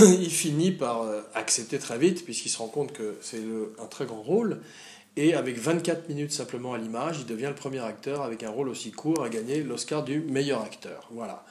[0.21, 3.41] il finit par accepter très vite puisqu'il se rend compte que c'est
[3.79, 4.61] un très grand rôle.
[5.17, 8.69] Et avec 24 minutes simplement à l'image, il devient le premier acteur avec un rôle
[8.69, 11.09] aussi court à gagner l'Oscar du meilleur acteur.
[11.11, 11.43] Voilà.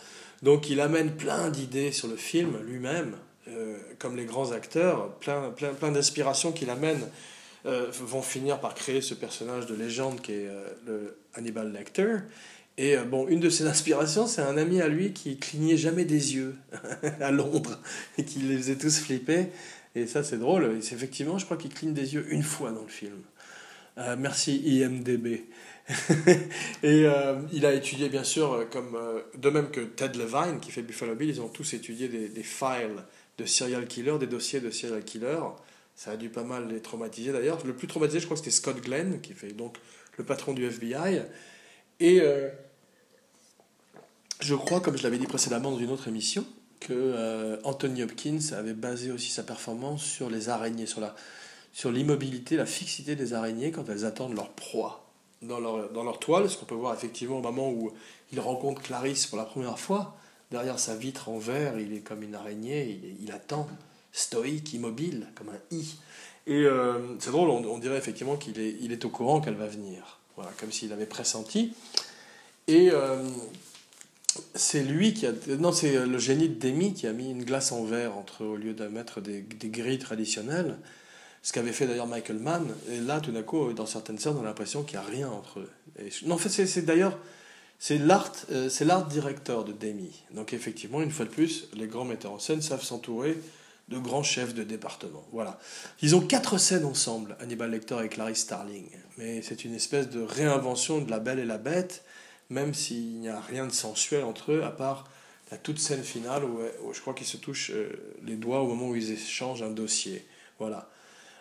[0.42, 3.16] Donc il amène plein d'idées sur le film lui-même,
[3.48, 7.06] euh, comme les grands acteurs, plein, plein, plein d'inspirations qu'il amène
[7.66, 12.16] euh, vont finir par créer ce personnage de légende qui est euh, le Hannibal Lecter.
[12.82, 16.34] Et bon, une de ses inspirations, c'est un ami à lui qui clignait jamais des
[16.34, 16.54] yeux
[17.20, 17.78] à Londres
[18.16, 19.48] et qui les faisait tous flipper.
[19.94, 20.78] Et ça, c'est drôle.
[20.78, 23.18] Effectivement, je crois qu'il cligne des yeux une fois dans le film.
[24.16, 25.44] merci IMDB.
[26.82, 30.60] et euh, il a étudié, bien sûr, euh, comme, euh, de même que Ted Levine,
[30.60, 33.04] qui fait Buffalo Bill, ils ont tous étudié des, files
[33.38, 35.38] de serial killer, des dossiers de serial killer.
[35.96, 37.58] Ça a dû pas mal les traumatiser d'ailleurs.
[37.66, 39.76] Le plus traumatisé, je crois c'était Scott Glenn, qui fait donc
[40.16, 41.22] le patron du FBI.
[41.98, 42.22] Et
[44.40, 46.44] je crois, comme je l'avais dit précédemment dans une autre émission,
[46.80, 51.14] que Anthony Hopkins avait basé aussi sa performance sur les araignées, sur la
[51.72, 55.06] sur l'immobilité, la fixité des araignées quand elles attendent leur proie
[55.42, 57.92] dans leur, dans leur toile, ce qu'on peut voir effectivement au moment où
[58.32, 60.16] il rencontre Clarisse pour la première fois.
[60.50, 63.68] Derrière sa vitre en verre, il est comme une araignée, il, attend,
[64.12, 65.94] stoïque, immobile, comme un i.
[66.46, 69.68] Et euh, c'est drôle, on, dirait effectivement qu'il est, il est au courant qu'elle va
[69.68, 70.18] venir.
[70.34, 71.72] voilà, comme s'il avait pressenti.
[72.66, 72.90] Et
[74.54, 75.32] c'est lui qui a.
[75.58, 78.56] Non, c'est le génie de Demi qui a mis une glace en verre entre, au
[78.56, 80.78] lieu de mettre des, des grilles traditionnelles.
[81.42, 82.66] Ce qu'avait fait d'ailleurs Michael Mann.
[82.90, 85.30] Et là, tout d'un coup, dans certaines scènes, on a l'impression qu'il n'y a rien
[85.30, 85.70] entre eux.
[85.98, 87.18] Et, non, en fait, c'est d'ailleurs.
[87.82, 90.22] C'est l'art, euh, c'est l'art directeur de Demi.
[90.34, 93.38] Donc effectivement, une fois de plus, les grands metteurs en scène savent s'entourer
[93.88, 95.26] de grands chefs de département.
[95.32, 95.58] Voilà.
[96.02, 98.84] Ils ont quatre scènes ensemble, Hannibal Lecter et Clarice Starling.
[99.16, 102.04] Mais c'est une espèce de réinvention de La Belle et la Bête,
[102.50, 105.08] même s'il n'y a rien de sensuel entre eux, à part
[105.50, 106.60] la toute scène finale où,
[106.92, 110.24] je crois qu'ils se touchent euh, les doigts au moment où ils échangent un dossier.
[110.58, 110.88] Voilà.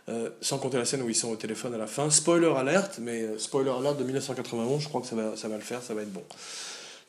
[0.09, 2.09] Euh, sans compter la scène où ils sont au téléphone à la fin.
[2.09, 5.55] Spoiler alerte, mais euh, spoiler alerte de 1991, je crois que ça va, ça va
[5.55, 6.23] le faire, ça va être bon.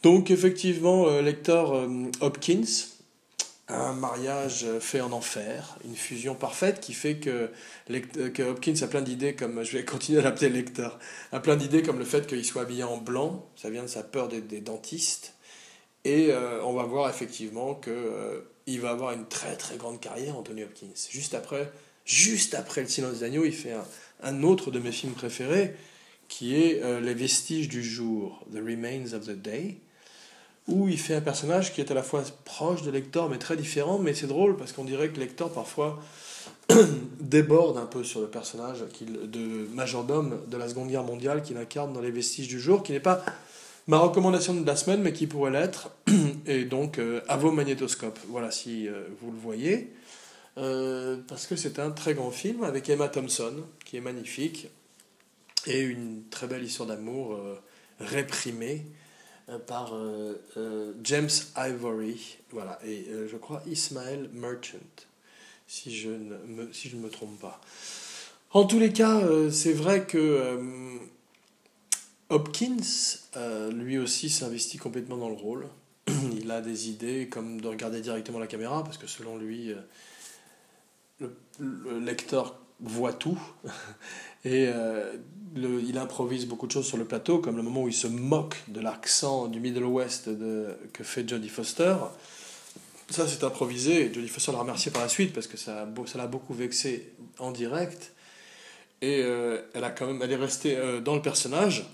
[0.02, 1.88] Donc effectivement, euh, Lector
[2.20, 2.66] Hopkins,
[3.70, 7.50] un mariage fait en enfer, une fusion parfaite qui fait que,
[7.88, 10.64] que Hopkins a plein d'idées, comme je vais continuer à l'appeler
[11.42, 14.28] plein d'idées comme le fait qu'il soit habillé en blanc, ça vient de sa peur
[14.28, 15.34] des, dentistes,
[16.04, 16.32] et
[16.64, 20.86] on va voir effectivement que il va avoir une très très grande carrière, Anthony Hopkins.
[21.10, 21.70] Juste après
[22.10, 23.74] Juste après Le silence des agneaux, il fait
[24.22, 25.76] un, autre de mes films préférés,
[26.28, 29.76] qui est euh, Les vestiges du jour, The Remains of the Day,
[30.68, 33.56] où il fait un personnage qui est à la fois proche de Lector, mais très
[33.56, 36.00] différent, mais c'est drôle parce qu'on dirait que Lector parfois
[37.20, 41.92] déborde un peu sur le personnage de majordome de la Seconde Guerre mondiale qu'il incarne
[41.92, 43.24] dans Les vestiges du jour, qui n'est pas
[43.86, 45.90] ma recommandation de la semaine, mais qui pourrait l'être,
[46.46, 48.20] et donc euh, à vos magnétoscopes.
[48.28, 49.92] Voilà, si euh, vous le voyez.
[50.58, 54.68] Euh, parce que c'est un très grand film avec Emma Thompson, qui est magnifique,
[55.66, 57.38] et une très belle histoire d'amour
[57.98, 58.86] réprimée
[59.66, 59.94] par
[61.02, 64.78] James Ivory, voilà, et je crois Ismael Merchant,
[65.66, 67.60] si je ne me, si je me trompe pas.
[68.52, 70.98] En tous les cas, c'est vrai que
[72.28, 72.76] Hopkins,
[73.72, 75.66] lui aussi, s'investit complètement dans le rôle.
[76.40, 79.74] Il a des idées comme de regarder directement la caméra, parce que selon lui,
[81.58, 83.40] le, lecteur voit tout
[84.44, 85.16] et euh,
[85.56, 88.56] il improvise beaucoup de choses sur le plateau, comme le moment où il se moque
[88.68, 90.30] de l'accent du Middle West
[90.92, 91.96] que fait Jodie Foster.
[93.08, 96.54] Ça, c'est improvisé et Foster l'a remercié par la suite parce que ça, l'a beaucoup
[96.54, 98.12] vexé en direct.
[99.02, 101.86] Et euh, elle, a quand même, elle est restée euh, dans le personnage.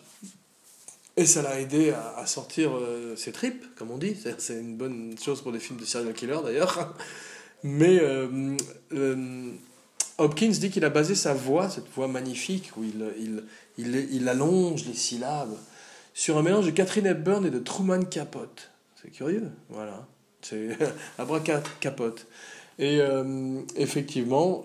[1.16, 2.72] Et ça l'a aidé à, sortir
[3.16, 4.14] ses tripes, comme on dit.
[4.36, 6.94] C'est une bonne chose pour des films de serial killer d'ailleurs.
[7.62, 8.57] Mais euh,
[8.92, 9.50] euh,
[10.19, 13.45] Hopkins dit qu'il a basé sa voix, cette voix magnifique, où il, il,
[13.79, 15.57] il, il allonge les syllabes,
[16.14, 18.71] sur un mélange de Catherine Hepburn et de Truman Capote.
[19.01, 20.07] C'est curieux, voilà.
[20.41, 20.77] C'est
[21.81, 22.27] Capote.
[22.79, 24.64] Et euh, effectivement,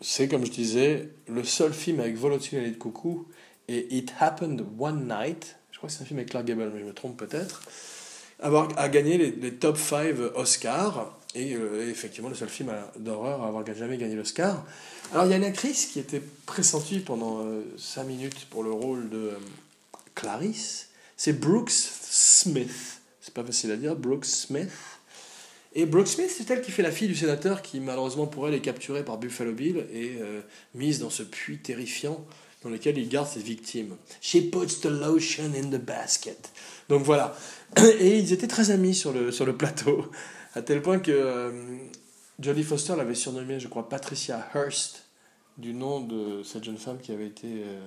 [0.00, 3.26] c'est comme je disais, le seul film avec et de coucou,
[3.68, 6.80] et It Happened One Night, je crois que c'est un film avec Clark Gable, mais
[6.80, 7.62] je me trompe peut-être,
[8.40, 11.18] avoir, a gagné les, les top 5 Oscars.
[11.36, 14.64] Euh, et, effectivement, le seul film d'horreur à avoir jamais gagné l'Oscar.
[15.12, 17.44] Alors, il y a une actrice qui était pressentie pendant
[17.76, 19.38] 5 euh, minutes pour le rôle de euh,
[20.14, 20.88] Clarisse.
[21.16, 23.00] C'est Brooks Smith.
[23.20, 24.70] C'est pas facile à dire, Brooks Smith.
[25.74, 28.54] Et Brooks Smith, c'est elle qui fait la fille du sénateur qui, malheureusement pour elle,
[28.54, 30.18] est capturée par Buffalo Bill et
[30.74, 32.26] mise dans ce puits terrifiant
[32.64, 33.96] dans lequel il garde ses victimes.
[34.20, 36.50] She puts the lotion in the basket.
[36.88, 37.36] Donc voilà.
[38.00, 40.10] Et ils étaient très amis sur le, sur le plateau
[40.54, 45.04] à tel point que euh, Foster l'avait surnommée, je crois, Patricia Hearst,
[45.58, 47.86] du nom de cette jeune femme qui avait été euh,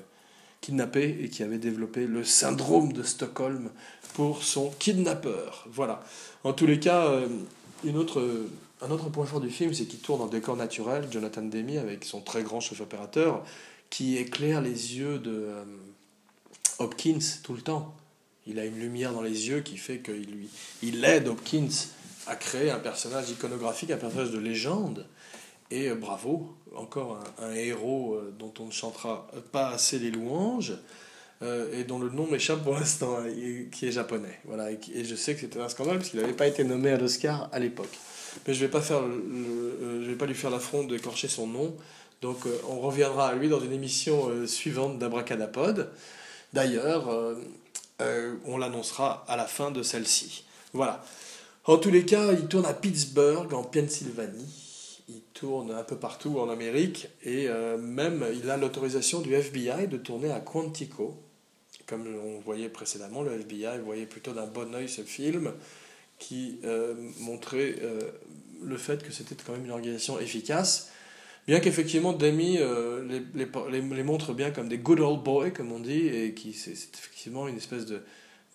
[0.61, 3.70] kidnappée et qui avait développé le syndrome de Stockholm
[4.14, 5.66] pour son kidnappeur.
[5.70, 6.03] Voilà.
[6.43, 7.28] En tous les cas, euh,
[7.84, 8.47] une autre,
[8.82, 12.05] un autre point fort du film, c'est qu'il tourne en décor naturel, Jonathan Demi, avec
[12.05, 13.43] son très grand chef opérateur,
[13.89, 15.49] qui éclaire les yeux de
[16.80, 17.93] Hopkins tout le temps.
[18.47, 20.49] Il a une lumière dans les yeux qui fait qu'il lui,
[20.82, 21.70] il aide Hopkins
[22.28, 25.06] a créé un personnage iconographique, un personnage de légende.
[25.72, 30.74] Et euh, bravo, encore un, héros euh, dont on ne chantera pas assez les louanges,
[31.42, 33.30] euh, et dont le nom m'échappe pour l'instant, hein,
[33.72, 34.40] qui est japonais.
[34.46, 36.98] Voilà, et, je sais que c'était un scandale parce qu'il n'avait pas été nommé à
[36.98, 37.98] l'Oscar à l'époque.
[38.48, 41.76] Mais je vais, pas vais pas lui faire l'affront d'écorcher son nom.
[42.22, 45.92] Donc on reviendra à lui dans une émission suivante d'Abracadapod.
[46.52, 47.10] D'ailleurs,
[48.00, 50.46] on l'annoncera à la fin de celle-ci.
[50.74, 51.04] Voilà.
[51.66, 55.03] En tous les cas, il tourne à Pittsburgh, en Pennsylvanie.
[55.07, 57.07] Il tourne un peu partout en Amérique.
[57.24, 61.18] Et euh, même, il a l'autorisation du FBI de tourner à Quantico.
[61.88, 65.53] Comme on voyait précédemment, le FBI voyait plutôt d'un bon oeil ce film
[66.20, 67.99] qui euh, montrait euh,
[68.61, 70.91] le fait que c'était quand même une organisation efficace.
[71.47, 75.80] Bien qu'effectivement, Demi les, les, les, montre bien comme des good old boys, comme on
[75.80, 78.01] dit, et qui c'est effectivement une espèce de,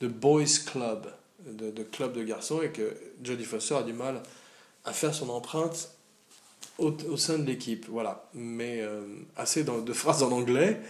[0.00, 1.06] de boys club,
[1.56, 4.22] de, club de garçons, et que Jodie Foster a du mal
[4.84, 5.90] à faire son empreinte
[6.78, 7.86] au, au sein de l'équipe.
[7.88, 8.28] Voilà.
[8.34, 9.02] Mais euh,
[9.36, 10.80] assez de phrases en anglais.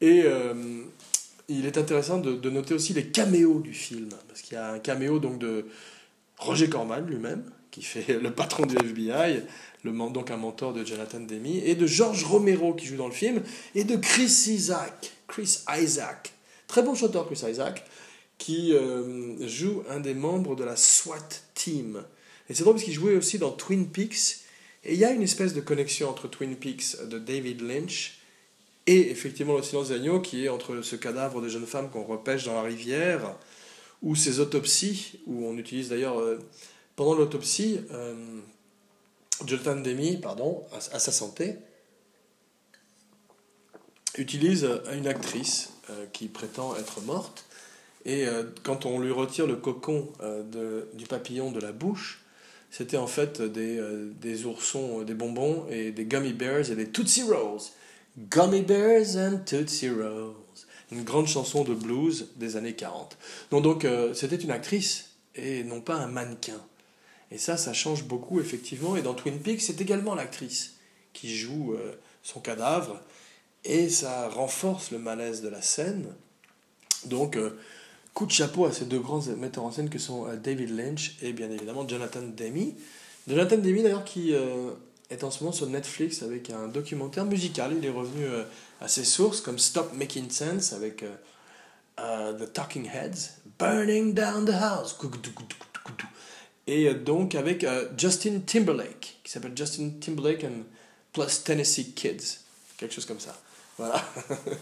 [0.00, 0.54] Et euh,
[1.48, 4.78] il est intéressant de, noter aussi les caméos du film, parce qu'il y a un
[4.78, 5.66] caméo donc de
[6.38, 9.42] Roger Corman lui-même, qui fait le patron du FBI,
[9.82, 13.14] le, donc un mentor de Jonathan Demme, et de George Romero qui joue dans le
[13.14, 13.42] film,
[13.74, 16.32] et de Chris Isaac, Chris Isaac,
[16.66, 17.84] très bon chanteur Chris Isaac,
[18.38, 22.04] qui euh, joue un des membres de la SWAT team.
[22.48, 24.40] Et c'est drôle parce qu'il jouait aussi dans Twin Peaks,
[24.84, 28.18] et il y a une espèce de connexion entre Twin Peaks de David Lynch
[28.86, 32.04] et effectivement Le silence des agneaux, qui est entre ce cadavre de jeune femme qu'on
[32.04, 33.36] repêche dans la rivière,
[34.02, 36.38] ou ces autopsies, où on utilise d'ailleurs, euh,
[36.96, 38.40] pendant l'autopsie, euh,
[39.46, 41.56] Jonathan Demi, pardon, à, sa santé,
[44.16, 47.46] utilise une actrice euh, qui prétend être morte,
[48.04, 52.20] et euh, quand on lui retire le cocon de, du papillon de la bouche,
[52.70, 53.80] c'était en fait des,
[54.20, 57.60] des oursons, des bonbons et des gummy bears et des Tootsie Rolls.
[58.18, 60.34] Gummy bears and Tootsie Rolls.
[60.90, 63.16] Une grande chanson de blues des années 40.
[63.52, 66.60] Donc, c'était une actrice et non pas un mannequin.
[67.30, 68.96] Et ça, ça change beaucoup, effectivement.
[68.96, 70.74] Et dans Twin Peaks, c'est également l'actrice
[71.12, 73.00] qui joue euh, son cadavre.
[73.64, 76.14] Et ça renforce le malaise de la scène.
[77.06, 77.58] Donc, euh,
[78.14, 81.16] coup de chapeau à ces deux grands metteurs en scène que sont euh, David Lynch
[81.20, 82.72] et bien évidemment Jonathan Demme.
[83.28, 84.32] Jonathan Demme, d'ailleurs, qui
[85.10, 87.72] est en ce moment sur Netflix avec un documentaire musical.
[87.76, 88.26] Il est revenu
[88.82, 91.02] à ses sources comme Stop Making Sense avec
[91.96, 94.94] The Talking Heads, Burning Down the House
[96.66, 100.64] et euh, donc avec euh, Justin Timberlake, qui s'appelle Justin Timberlake and
[101.12, 102.40] plus Tennessee Kids,
[102.76, 103.40] quelque chose comme ça.
[103.78, 104.02] Voilà.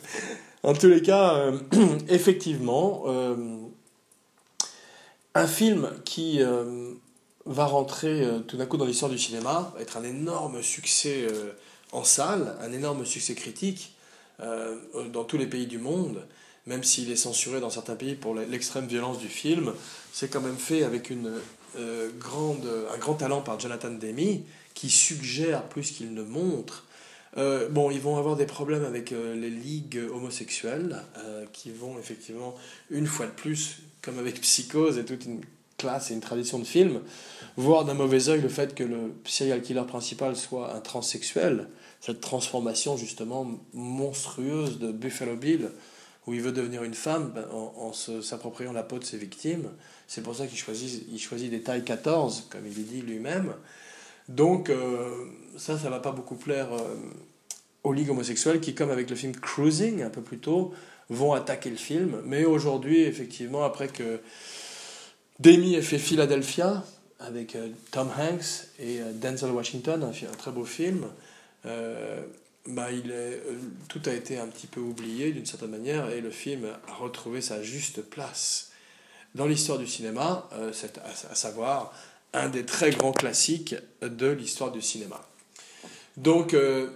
[0.62, 1.58] en tous les cas, euh,
[2.08, 3.04] effectivement,
[5.34, 6.40] un film qui
[7.46, 11.26] va rentrer tout d'un coup dans l'histoire du cinéma, être un énorme succès
[11.92, 13.94] en salle, un énorme succès critique
[14.38, 16.26] dans tous les pays du monde,
[16.66, 19.72] même s'il est censuré dans certains pays pour l'extrême violence du film,
[20.12, 21.32] c'est quand même fait avec une
[21.76, 24.42] euh, grande, un grand talent par Jonathan Demme,
[24.74, 26.84] qui suggère plus qu'il ne montre.
[27.36, 31.02] Euh, bon, ils vont avoir des problèmes avec euh, les ligues homosexuelles,
[31.52, 32.54] qui vont effectivement,
[32.90, 35.40] une fois de plus, comme avec Psychose et toute une
[35.82, 37.00] classe et une tradition de film,
[37.56, 41.68] voir d'un mauvais oeil le fait que le serial killer principal soit un transsexuel,
[42.00, 45.70] cette transformation justement monstrueuse de Buffalo Bill,
[46.26, 49.68] où il veut devenir une femme ben, en, en s'appropriant la peau de ses victimes.
[50.06, 53.54] C'est pour ça qu'il choisit, il choisit des tailles 14, comme il dit lui-même.
[54.28, 56.96] Donc euh, ça, ça va pas beaucoup plaire euh,
[57.84, 60.72] aux ligues homosexuelles qui, comme avec le film Cruising un peu plus tôt,
[61.08, 62.22] vont attaquer le film.
[62.24, 64.20] Mais aujourd'hui, effectivement, après que
[65.40, 66.84] Demi ait fait Philadelphia
[67.20, 71.06] avec euh, Tom Hanks et Denzel Washington, un, un, très beau film,
[71.64, 73.14] bah, il
[73.88, 77.40] tout a été un petit peu oublié d'une certaine manière et le film a retrouvé
[77.40, 78.72] sa juste place
[79.34, 80.72] dans l'histoire du cinéma, euh,
[81.30, 81.94] à, savoir
[82.32, 85.20] un des très grands classiques de l'histoire du cinéma.
[86.16, 86.90] Donc euh,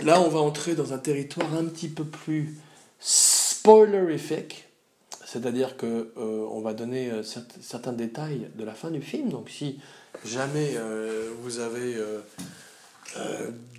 [0.00, 2.56] là, on va entrer dans un territoire un petit peu plus
[2.98, 4.68] spoilerifique,
[5.24, 7.10] c'est-à-dire que euh, on va donner
[7.60, 9.30] certains détails de la fin du film.
[9.30, 9.80] Donc si
[10.24, 10.76] jamais
[11.42, 11.96] vous avez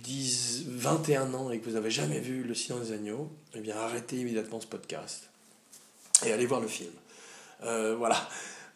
[0.02, 3.76] 10, 21 ans et que vous n'avez jamais vu Le Silence des Agneaux, eh bien
[3.76, 5.28] arrêtez immédiatement ce podcast
[6.24, 6.90] et allez voir le film.
[7.64, 8.16] Euh, voilà.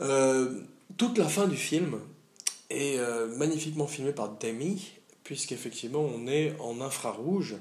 [0.01, 0.61] Euh,
[0.97, 2.01] toute la fin du film
[2.71, 4.93] est euh, magnifiquement filmée par Demi,
[5.25, 7.57] puisqu'effectivement on est en infrarouge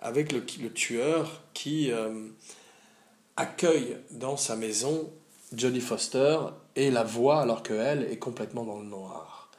[0.00, 1.90] avec le, tueur qui
[3.36, 5.10] accueille dans sa maison
[5.56, 6.38] Jodie Foster
[6.76, 9.50] et la voit alors qu'elle est complètement dans le noir.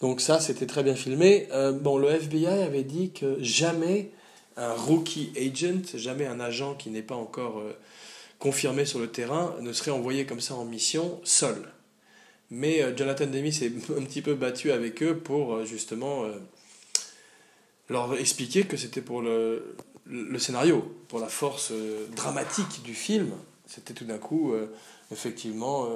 [0.00, 1.48] Donc ça, c'était très bien filmé.
[1.80, 4.12] bon, le FBI avait dit que jamais
[4.56, 7.60] un rookie agent, jamais un agent qui n'est pas encore
[8.38, 11.72] confirmé sur le terrain, ne serait envoyé comme ça en mission seul.
[12.50, 16.32] Mais euh, Jonathan Demi s'est un petit peu battu avec eux pour euh, justement euh,
[17.88, 19.76] leur expliquer que c'était pour le,
[20.06, 21.72] le, scénario, pour la force
[22.14, 23.32] dramatique du film.
[23.66, 24.54] C'était tout d'un coup,
[25.12, 25.88] effectivement,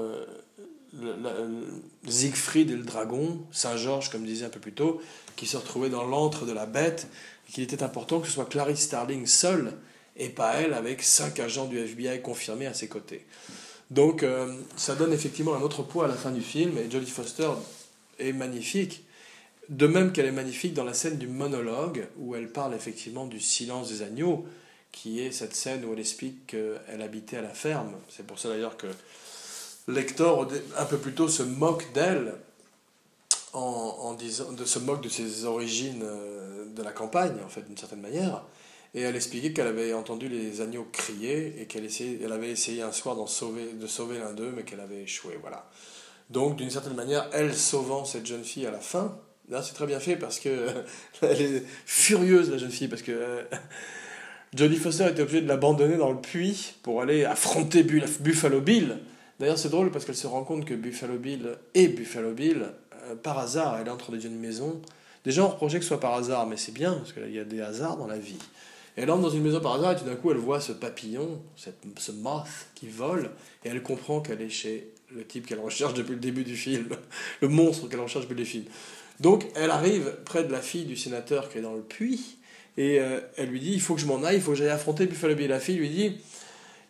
[2.07, 5.01] Siegfried et le dragon, Saint-Georges, comme disait un peu plus tôt,
[5.37, 7.09] qui se retrouvaient dans l'antre de la bête,
[7.49, 9.73] et qu'il était important que ce soit Clarice Starling seule
[10.17, 13.25] et pas elle avec cinq agents du FBI confirmés à ses côtés.
[13.93, 17.11] Donc euh, ça donne effectivement un autre poids à la fin du film et Jodie
[17.11, 17.51] Foster
[18.19, 19.05] est magnifique
[19.69, 23.39] De même qu'elle est magnifique dans la scène du monologue, où elle parle effectivement du
[23.39, 24.47] silence des agneaux,
[24.93, 27.93] qui est cette scène où elle explique qu'elle habitait à la ferme.
[28.09, 28.87] C'est pour ça d'ailleurs que
[29.89, 32.35] Lector, un peu plus tôt, se moque d'elle,
[33.53, 38.01] en, disant, se moque de ses origines euh, de la campagne, en fait, d'une certaine
[38.01, 38.43] manière.
[38.95, 41.89] Et elle expliquait qu'elle avait entendu les agneaux crier et qu'elle
[42.23, 45.39] elle avait essayé un soir sauver, de sauver l'un d'eux, mais qu'elle avait échoué.
[45.41, 45.69] Voilà.
[46.29, 49.19] Donc, d'une certaine manière, elle sauvant cette jeune fille à la fin,
[49.49, 50.69] là, c'est très bien fait parce que
[51.23, 53.43] elle est furieuse, la jeune fille, parce que euh,
[54.55, 58.99] Jodie Foster était obligée de l'abandonner dans le puits pour aller affronter Buffalo Bill.
[59.41, 62.67] D'ailleurs, c'est drôle parce qu'elle se rend compte que Buffalo Bill et Buffalo Bill,
[63.05, 64.81] euh, par hasard, elle entre dans une maison.
[65.25, 67.45] Déjà, on reprochait que ce soit par hasard, mais c'est bien, parce qu'il y a
[67.45, 68.39] des hasards dans la vie.
[68.97, 71.43] Elle entre dans une maison par hasard et tout d'un coup elle voit ce papillon,
[71.57, 73.31] cette, ce moth qui vole
[73.65, 76.89] et elle comprend qu'elle est chez le type qu'elle recherche depuis le début du film,
[77.41, 78.65] le monstre qu'elle recherche depuis le film.
[79.21, 82.39] Donc elle arrive près de la fille du sénateur qui est dans le puits
[82.77, 84.69] et euh, elle lui dit il faut que je m'en aille, il faut que j'aille
[84.69, 85.49] affronter Buffalo Bill.
[85.49, 86.17] La fille lui dit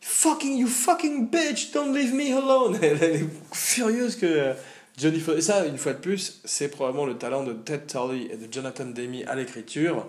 [0.00, 2.78] fucking you fucking bitch, don't leave me alone.
[2.82, 4.54] Elle, est furieuse que euh,
[4.98, 8.36] Johnny Et ça, une fois de plus, c'est probablement le talent de Ted Tully et
[8.36, 10.06] de Jonathan Demi à l'écriture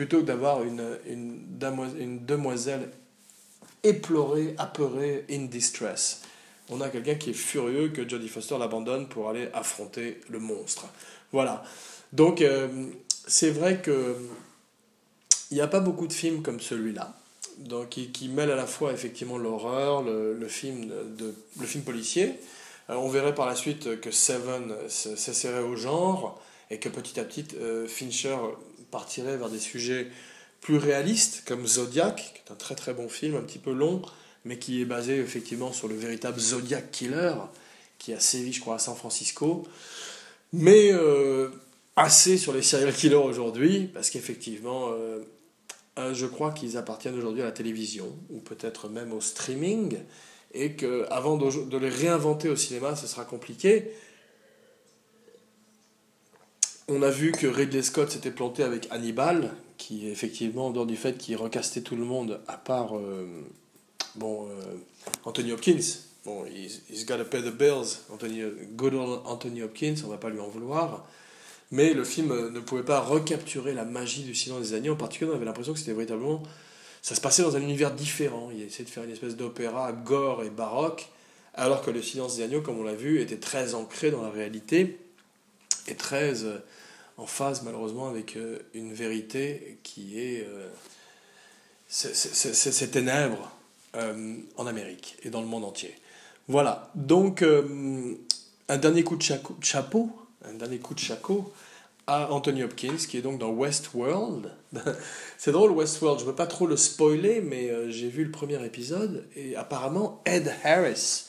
[0.00, 2.88] plutôt que d'avoir une, une, demoiselle
[3.82, 6.22] éplorée, apeurée, in distress.
[6.70, 10.86] On a quelqu'un qui est furieux que Jodie Foster l'abandonne pour aller affronter le monstre.
[11.32, 11.62] Voilà.
[12.14, 12.68] Donc, euh,
[13.26, 14.16] c'est vrai que
[15.50, 17.14] il n'y a pas beaucoup de films comme celui-là,
[17.58, 22.40] donc qui, mêlent à la fois effectivement l'horreur, le, le, film le film policier.
[22.88, 26.40] Euh, on verrait par la suite que Seven s'essaierait au genre
[26.70, 28.36] et que petit à petit euh, Fincher
[28.90, 30.08] partirait vers des sujets
[30.60, 34.02] plus réalistes, comme Zodiac, qui est un très très bon film, un petit peu long,
[34.44, 37.34] mais qui est basé effectivement sur le véritable Zodiac Killer,
[37.98, 39.66] qui a sévi, je crois, à San Francisco,
[40.52, 41.48] mais euh,
[41.96, 45.22] assez sur les serial killers aujourd'hui, parce qu'effectivement, euh,
[46.14, 49.98] je crois qu'ils appartiennent aujourd'hui à la télévision, ou peut-être même au streaming,
[50.52, 53.92] et qu'avant de les réinventer au cinéma, ce sera compliqué,
[56.90, 60.96] on a vu que Ridley Scott s'était planté avec Hannibal, qui effectivement, en dehors du
[60.96, 63.26] fait qu'il recastait tout le monde, à part euh,
[64.16, 64.52] bon, euh,
[65.24, 65.80] Anthony Hopkins.
[66.24, 68.00] Bon, he's, he's got to pay the bills.
[68.12, 68.42] Anthony,
[68.76, 71.06] good old Anthony Hopkins, on va pas lui en vouloir.
[71.70, 74.94] Mais le film ne pouvait pas recapturer la magie du silence des agneaux.
[74.94, 76.42] En particulier, on avait l'impression que c'était véritablement.
[77.00, 78.50] Ça se passait dans un univers différent.
[78.52, 81.08] Il essayait de faire une espèce d'opéra gore et baroque,
[81.54, 84.30] alors que le silence des agneaux, comme on l'a vu, était très ancré dans la
[84.30, 84.98] réalité
[85.86, 86.44] et très.
[86.44, 86.58] Euh,
[87.20, 90.68] en phase malheureusement avec euh, une vérité qui est euh,
[91.88, 93.50] ces ténèbres
[93.96, 95.94] euh, en Amérique et dans le monde entier.
[96.48, 97.44] Voilà, donc
[98.68, 99.22] un dernier coup de,
[99.60, 100.10] chapeau,
[100.44, 101.52] un dernier coup de chapeau
[102.08, 104.52] à Anthony Hopkins, qui est donc dans Westworld.
[105.38, 108.64] C'est drôle, Westworld, je ne veux pas trop le spoiler, mais j'ai vu le premier
[108.64, 111.26] épisode, et apparemment Ed Harris,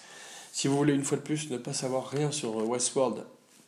[0.52, 3.24] si vous voulez une fois de plus ne pas savoir rien sur Westworld,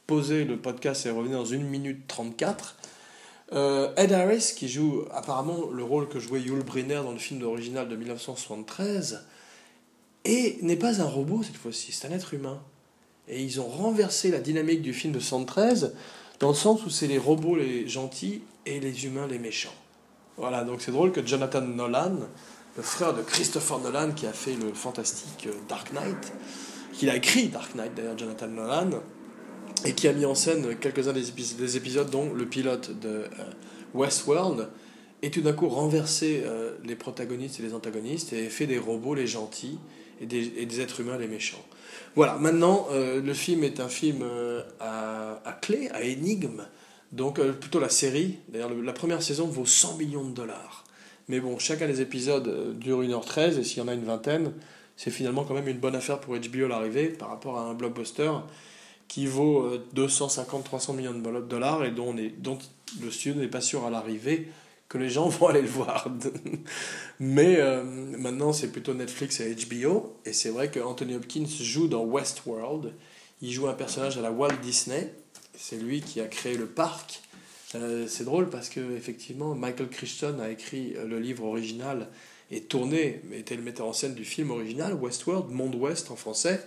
[0.08, 2.76] poser le podcast et revenir dans 1 minute 34.
[3.54, 7.44] Euh, Ed Harris, qui joue apparemment le rôle que jouait Yul Brynner dans le film
[7.44, 9.26] original de 1973,
[10.26, 12.62] et n'est pas un robot cette fois-ci, c'est un être humain.
[13.28, 15.94] Et ils ont renversé la dynamique du film de 1973
[16.40, 19.74] dans le sens où c'est les robots les gentils et les humains les méchants.
[20.38, 22.18] Voilà, donc c'est drôle que Jonathan Nolan,
[22.76, 26.34] le frère de Christopher Nolan qui a fait le fantastique Dark Knight,
[26.94, 28.90] qu'il a écrit Dark Knight d'ailleurs, Jonathan Nolan,
[29.86, 31.24] et qui a mis en scène quelques-uns des,
[31.58, 33.28] des, épisodes, dont le pilote de euh,
[33.94, 34.70] Westworld,
[35.22, 39.16] et tout d'un coup renversé euh, les protagonistes et les antagonistes et fait des robots
[39.16, 39.80] les gentils
[40.22, 41.64] et des, et des êtres humains les méchants.
[42.16, 44.24] Voilà, maintenant, euh, le film est un film
[44.80, 46.66] à, à, clé, à énigme,
[47.12, 48.38] donc plutôt la série.
[48.50, 50.84] D'ailleurs, la première saison vaut 100 millions de dollars.
[51.30, 54.52] Mais bon, chacun des épisodes dure 1h13, et s'il y en a une vingtaine,
[54.98, 58.32] c'est finalement quand même une bonne affaire pour HBO l'arrivée par rapport à un blockbuster
[59.08, 62.58] qui vaut 250-300 euh, millions de dollars et dont, est, dont
[63.02, 64.48] le studio n'est pas sûr à l'arrivée
[64.90, 66.08] que les gens vont aller le voir.
[67.20, 70.18] Mais euh, maintenant, c'est plutôt Netflix et HBO.
[70.26, 72.94] Et c'est vrai que Anthony Hopkins joue dans Westworld.
[73.42, 75.14] Il joue un personnage à la Walt Disney.
[75.56, 77.22] C'est lui qui a créé le parc.
[77.76, 82.10] Euh, c'est drôle parce que effectivement, Michael Crichton a écrit le livre original
[82.52, 86.62] et tourné, était le metteur en scène du film original, Westworld, Monde Ouest en français.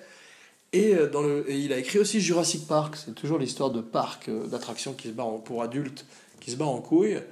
[0.77, 2.97] Et, euh, le, il a écrit aussi Jurassic Park.
[3.03, 6.05] C'est toujours l'histoire de parc euh, d'attractions qui se bat pour adultes,
[6.39, 7.23] qui se bat en couilles.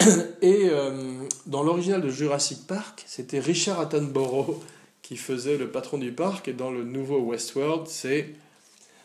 [0.40, 1.12] Et euh,
[1.44, 4.58] dans l'original de Jurassic Park, c'était Richard Attenborough
[5.02, 6.48] qui faisait le patron du parc.
[6.48, 8.30] Et dans le nouveau Westworld, c'est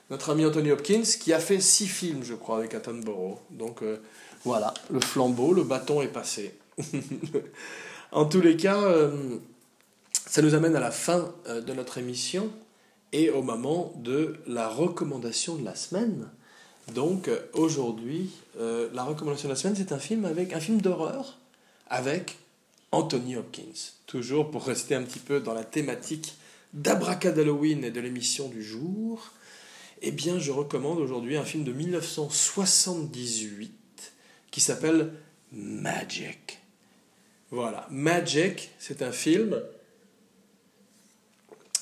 [0.10, 3.40] notre ami Anthony Hopkins, qui a fait six films, je crois, avec Attenborough.
[3.52, 3.82] Donc
[4.46, 6.54] voilà, le flambeau, le bâton est passé.
[8.14, 8.80] en tous les cas,
[10.26, 12.50] ça nous amène à la fin de notre émission
[13.14, 16.30] et au moment de la recommandation de la semaine.
[16.94, 21.38] Donc aujourd'hui, la recommandation de la semaine, c'est un film avec un film d'horreur
[21.90, 22.38] avec
[22.92, 23.94] Anthony Hopkins.
[24.06, 26.36] Toujours pour rester un petit peu dans la thématique
[26.74, 29.32] d'Abracadalloween et de l'émission du jour,
[30.02, 34.14] eh bien je recommande aujourd'hui un film de 1978
[34.52, 35.14] qui s'appelle
[35.52, 36.60] Magic.
[37.52, 39.62] Voilà, Magic, c'est un film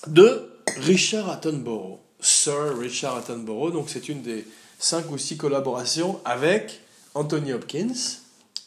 [0.08, 4.46] de Richard Attenborough, Sir Richard Attenborough, donc c'est une des
[4.80, 6.82] cinq ou six collaborations avec
[7.14, 7.94] Anthony Hopkins,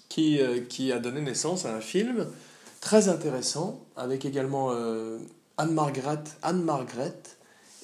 [0.09, 2.27] qui, euh, qui a donné naissance à un film
[2.81, 5.19] très intéressant, avec également euh,
[5.59, 7.13] Anne-Margaret Anne -Margaret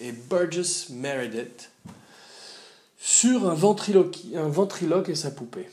[0.00, 1.70] et Burgess Meredith,
[2.98, 5.68] sur un ventriloque, un ventriloque et sa poupée.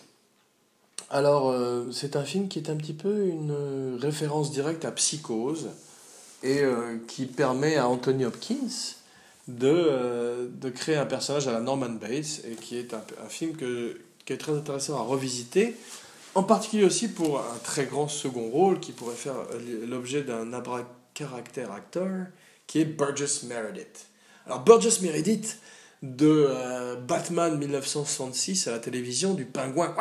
[1.10, 5.70] Alors, euh, c'est un film qui est un petit peu une référence directe à Psychose
[6.44, 6.64] et
[7.08, 8.96] qui permet à Anthony Hopkins
[9.48, 14.00] de, de créer un personnage à la Norman Bates et qui est un, film que,
[14.26, 15.76] qui est très intéressant à revisiter
[16.36, 19.36] en particulier aussi pour un très grand second rôle qui pourrait faire
[19.88, 20.50] l'objet d'un
[21.14, 22.28] caractère acteur,
[22.68, 24.08] qui est Burgess Meredith.
[24.46, 25.60] Alors Burgess Meredith,
[26.02, 29.94] de euh, Batman 1966 à la télévision, du pingouin,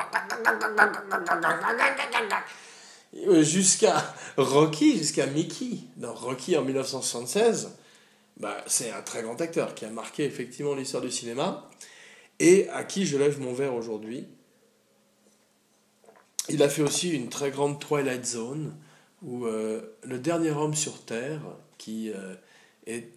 [3.13, 7.77] jusqu'à Rocky, jusqu'à Mickey, dans Rocky en 1976,
[8.37, 11.69] bah, c'est un très grand acteur qui a marqué effectivement l'histoire du cinéma
[12.39, 14.27] et à qui je lève mon verre aujourd'hui
[16.53, 18.75] il a fait aussi une très grande Twilight Zone,
[19.23, 21.41] où euh, le dernier homme sur Terre,
[21.79, 22.35] qui euh,
[22.87, 23.09] est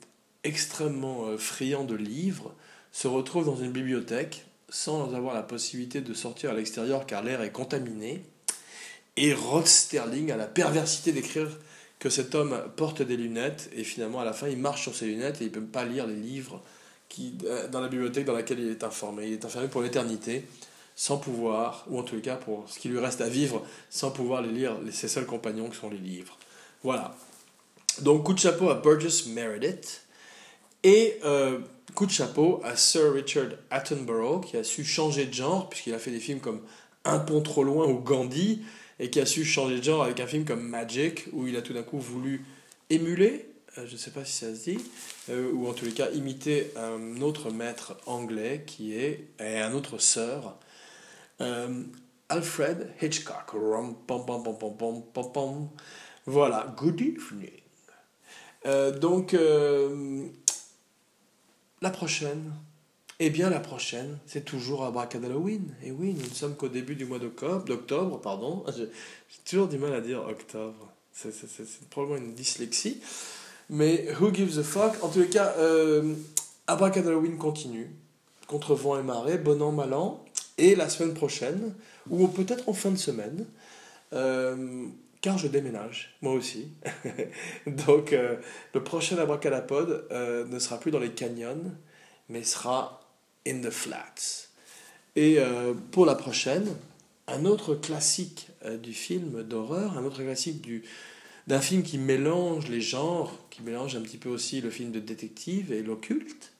[0.43, 2.53] extrêmement euh, friand de livres,
[2.91, 7.41] se retrouve dans une bibliothèque sans avoir la possibilité de sortir à l'extérieur car l'air
[7.41, 8.23] est contaminé.
[9.17, 11.47] Et Rod Sterling a la perversité d'écrire
[11.99, 15.05] que cet homme porte des lunettes et finalement à la fin il marche sur ses
[15.05, 16.61] lunettes et il ne peut pas lire les livres
[17.07, 17.37] qui,
[17.71, 19.27] dans la bibliothèque dans laquelle il est informé.
[19.27, 20.45] Il est enfermé pour l'éternité
[20.95, 24.41] sans pouvoir, ou en tout cas pour ce qui lui reste à vivre, sans pouvoir
[24.41, 26.37] les lire, ses seuls compagnons qui sont les livres.
[26.83, 27.15] Voilà.
[28.01, 30.01] Donc coup de chapeau à Burgess Meredith
[30.83, 31.59] et euh,
[31.95, 35.99] coup de chapeau à Sir Richard Attenborough qui a su changer de genre puisqu'il a
[35.99, 36.61] fait des films comme
[37.05, 38.63] Un pont trop loin ou Gandhi
[39.03, 41.61] et qui a su changer de genre avec un film comme Magic où il a
[41.61, 42.45] tout d'un coup voulu
[42.89, 44.79] émuler, euh, je ne sais pas si ça se dit,
[45.29, 49.73] euh, ou en tous les cas imiter un autre maître anglais qui est, et un
[49.73, 50.57] autre sœur
[51.41, 51.83] euh,
[52.29, 53.53] Alfred Hitchcock.
[56.25, 57.51] Voilà, good evening.
[59.01, 59.35] Donc,
[61.81, 62.53] la prochaine,
[63.25, 65.73] eh bien la prochaine, c'est toujours Halloween.
[65.83, 68.63] Et oui, nous ne sommes qu'au début du mois d'octobre, pardon.
[68.75, 68.89] J'ai
[69.45, 70.91] toujours du mal à dire octobre.
[71.11, 73.01] C'est probablement une dyslexie.
[73.69, 75.01] Mais who gives a fuck?
[75.03, 76.15] En tous les cas, euh,
[76.67, 77.89] Halloween continue.
[78.47, 80.23] Contre vent et marée, bon an, mal an
[80.57, 81.73] et la semaine prochaine,
[82.09, 83.45] ou peut-être en fin de semaine,
[84.13, 84.85] euh,
[85.21, 86.69] car je déménage, moi aussi.
[87.67, 88.37] Donc euh,
[88.73, 91.71] le prochain Abracadapod euh, ne sera plus dans les canyons,
[92.29, 92.99] mais sera
[93.47, 94.47] in the flats.
[95.15, 95.37] Et
[95.91, 96.67] pour la prochaine,
[97.27, 98.47] un autre classique
[98.81, 100.83] du film d'horreur, un autre classique du,
[101.47, 104.99] d'un film qui mélange les genres, qui mélange un petit peu aussi le film de
[104.99, 106.53] détective et l'occulte.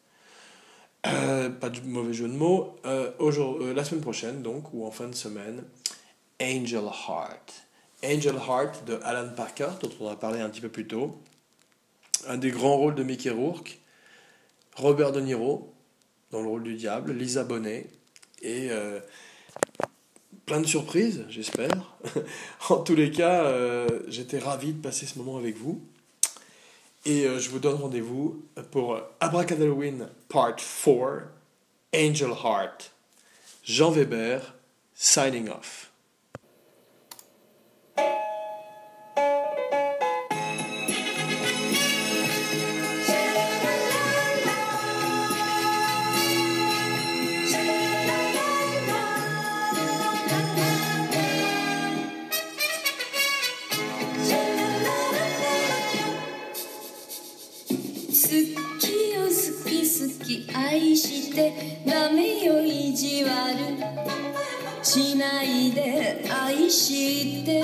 [1.06, 2.76] Euh, pas de mauvais jeu de mots.
[2.86, 5.64] Euh, euh, la semaine prochaine, donc, ou en fin de semaine,
[6.42, 7.66] Angel Heart.
[8.06, 11.18] Angel Heart de Alan Parker, dont on a parlé un petit peu plus tôt.
[12.28, 13.80] Un des grands rôles de Mickey Rourke.
[14.76, 15.73] Robert De Niro,
[16.34, 17.14] dans le rôle du diable.
[17.14, 17.88] Lisa Bonet.
[18.42, 18.70] Et
[20.46, 21.96] plein de surprises, j'espère.
[22.70, 23.50] en tous les cas,
[24.10, 25.82] j'étais ravi de passer ce moment avec vous.
[27.06, 31.24] Et euh, je vous donne rendez-vous pour Abracadalloween Part 4,
[31.94, 32.92] Angel Heart.
[33.64, 34.56] Jean Weber,
[34.94, 35.92] signing off.
[60.24, 61.54] き愛して
[61.86, 63.58] ダメよ意地悪
[64.82, 67.62] しないで愛して。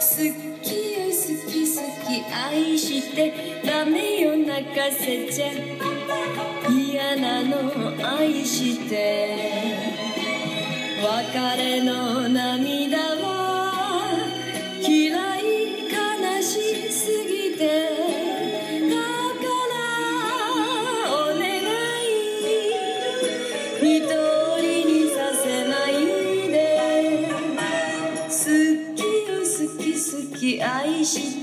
[0.00, 0.18] 好
[0.62, 1.16] きよ好
[1.50, 1.76] き好
[2.06, 5.46] き愛してダメよ泣かせちゃ
[6.70, 7.50] 嫌なの
[8.18, 8.94] 愛して。
[11.04, 13.23] 別れの涙は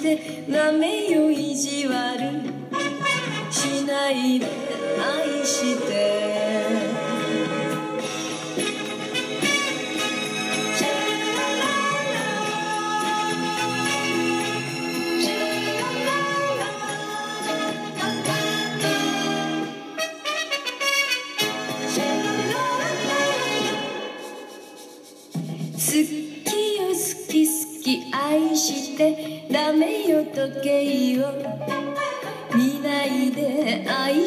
[0.02, 2.42] てなめよ意地悪
[3.52, 4.71] しないで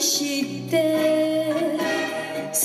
[0.05, 1.55] して
[2.52, 2.59] 好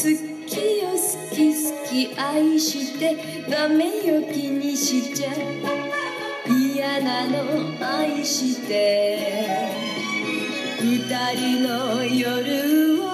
[0.45, 3.15] きよ好き好き愛して
[3.49, 5.29] ダメよ気にしちゃ
[6.49, 7.41] 嫌なの
[7.81, 9.69] 愛して
[10.81, 10.99] 二
[11.35, 13.08] 人の夜を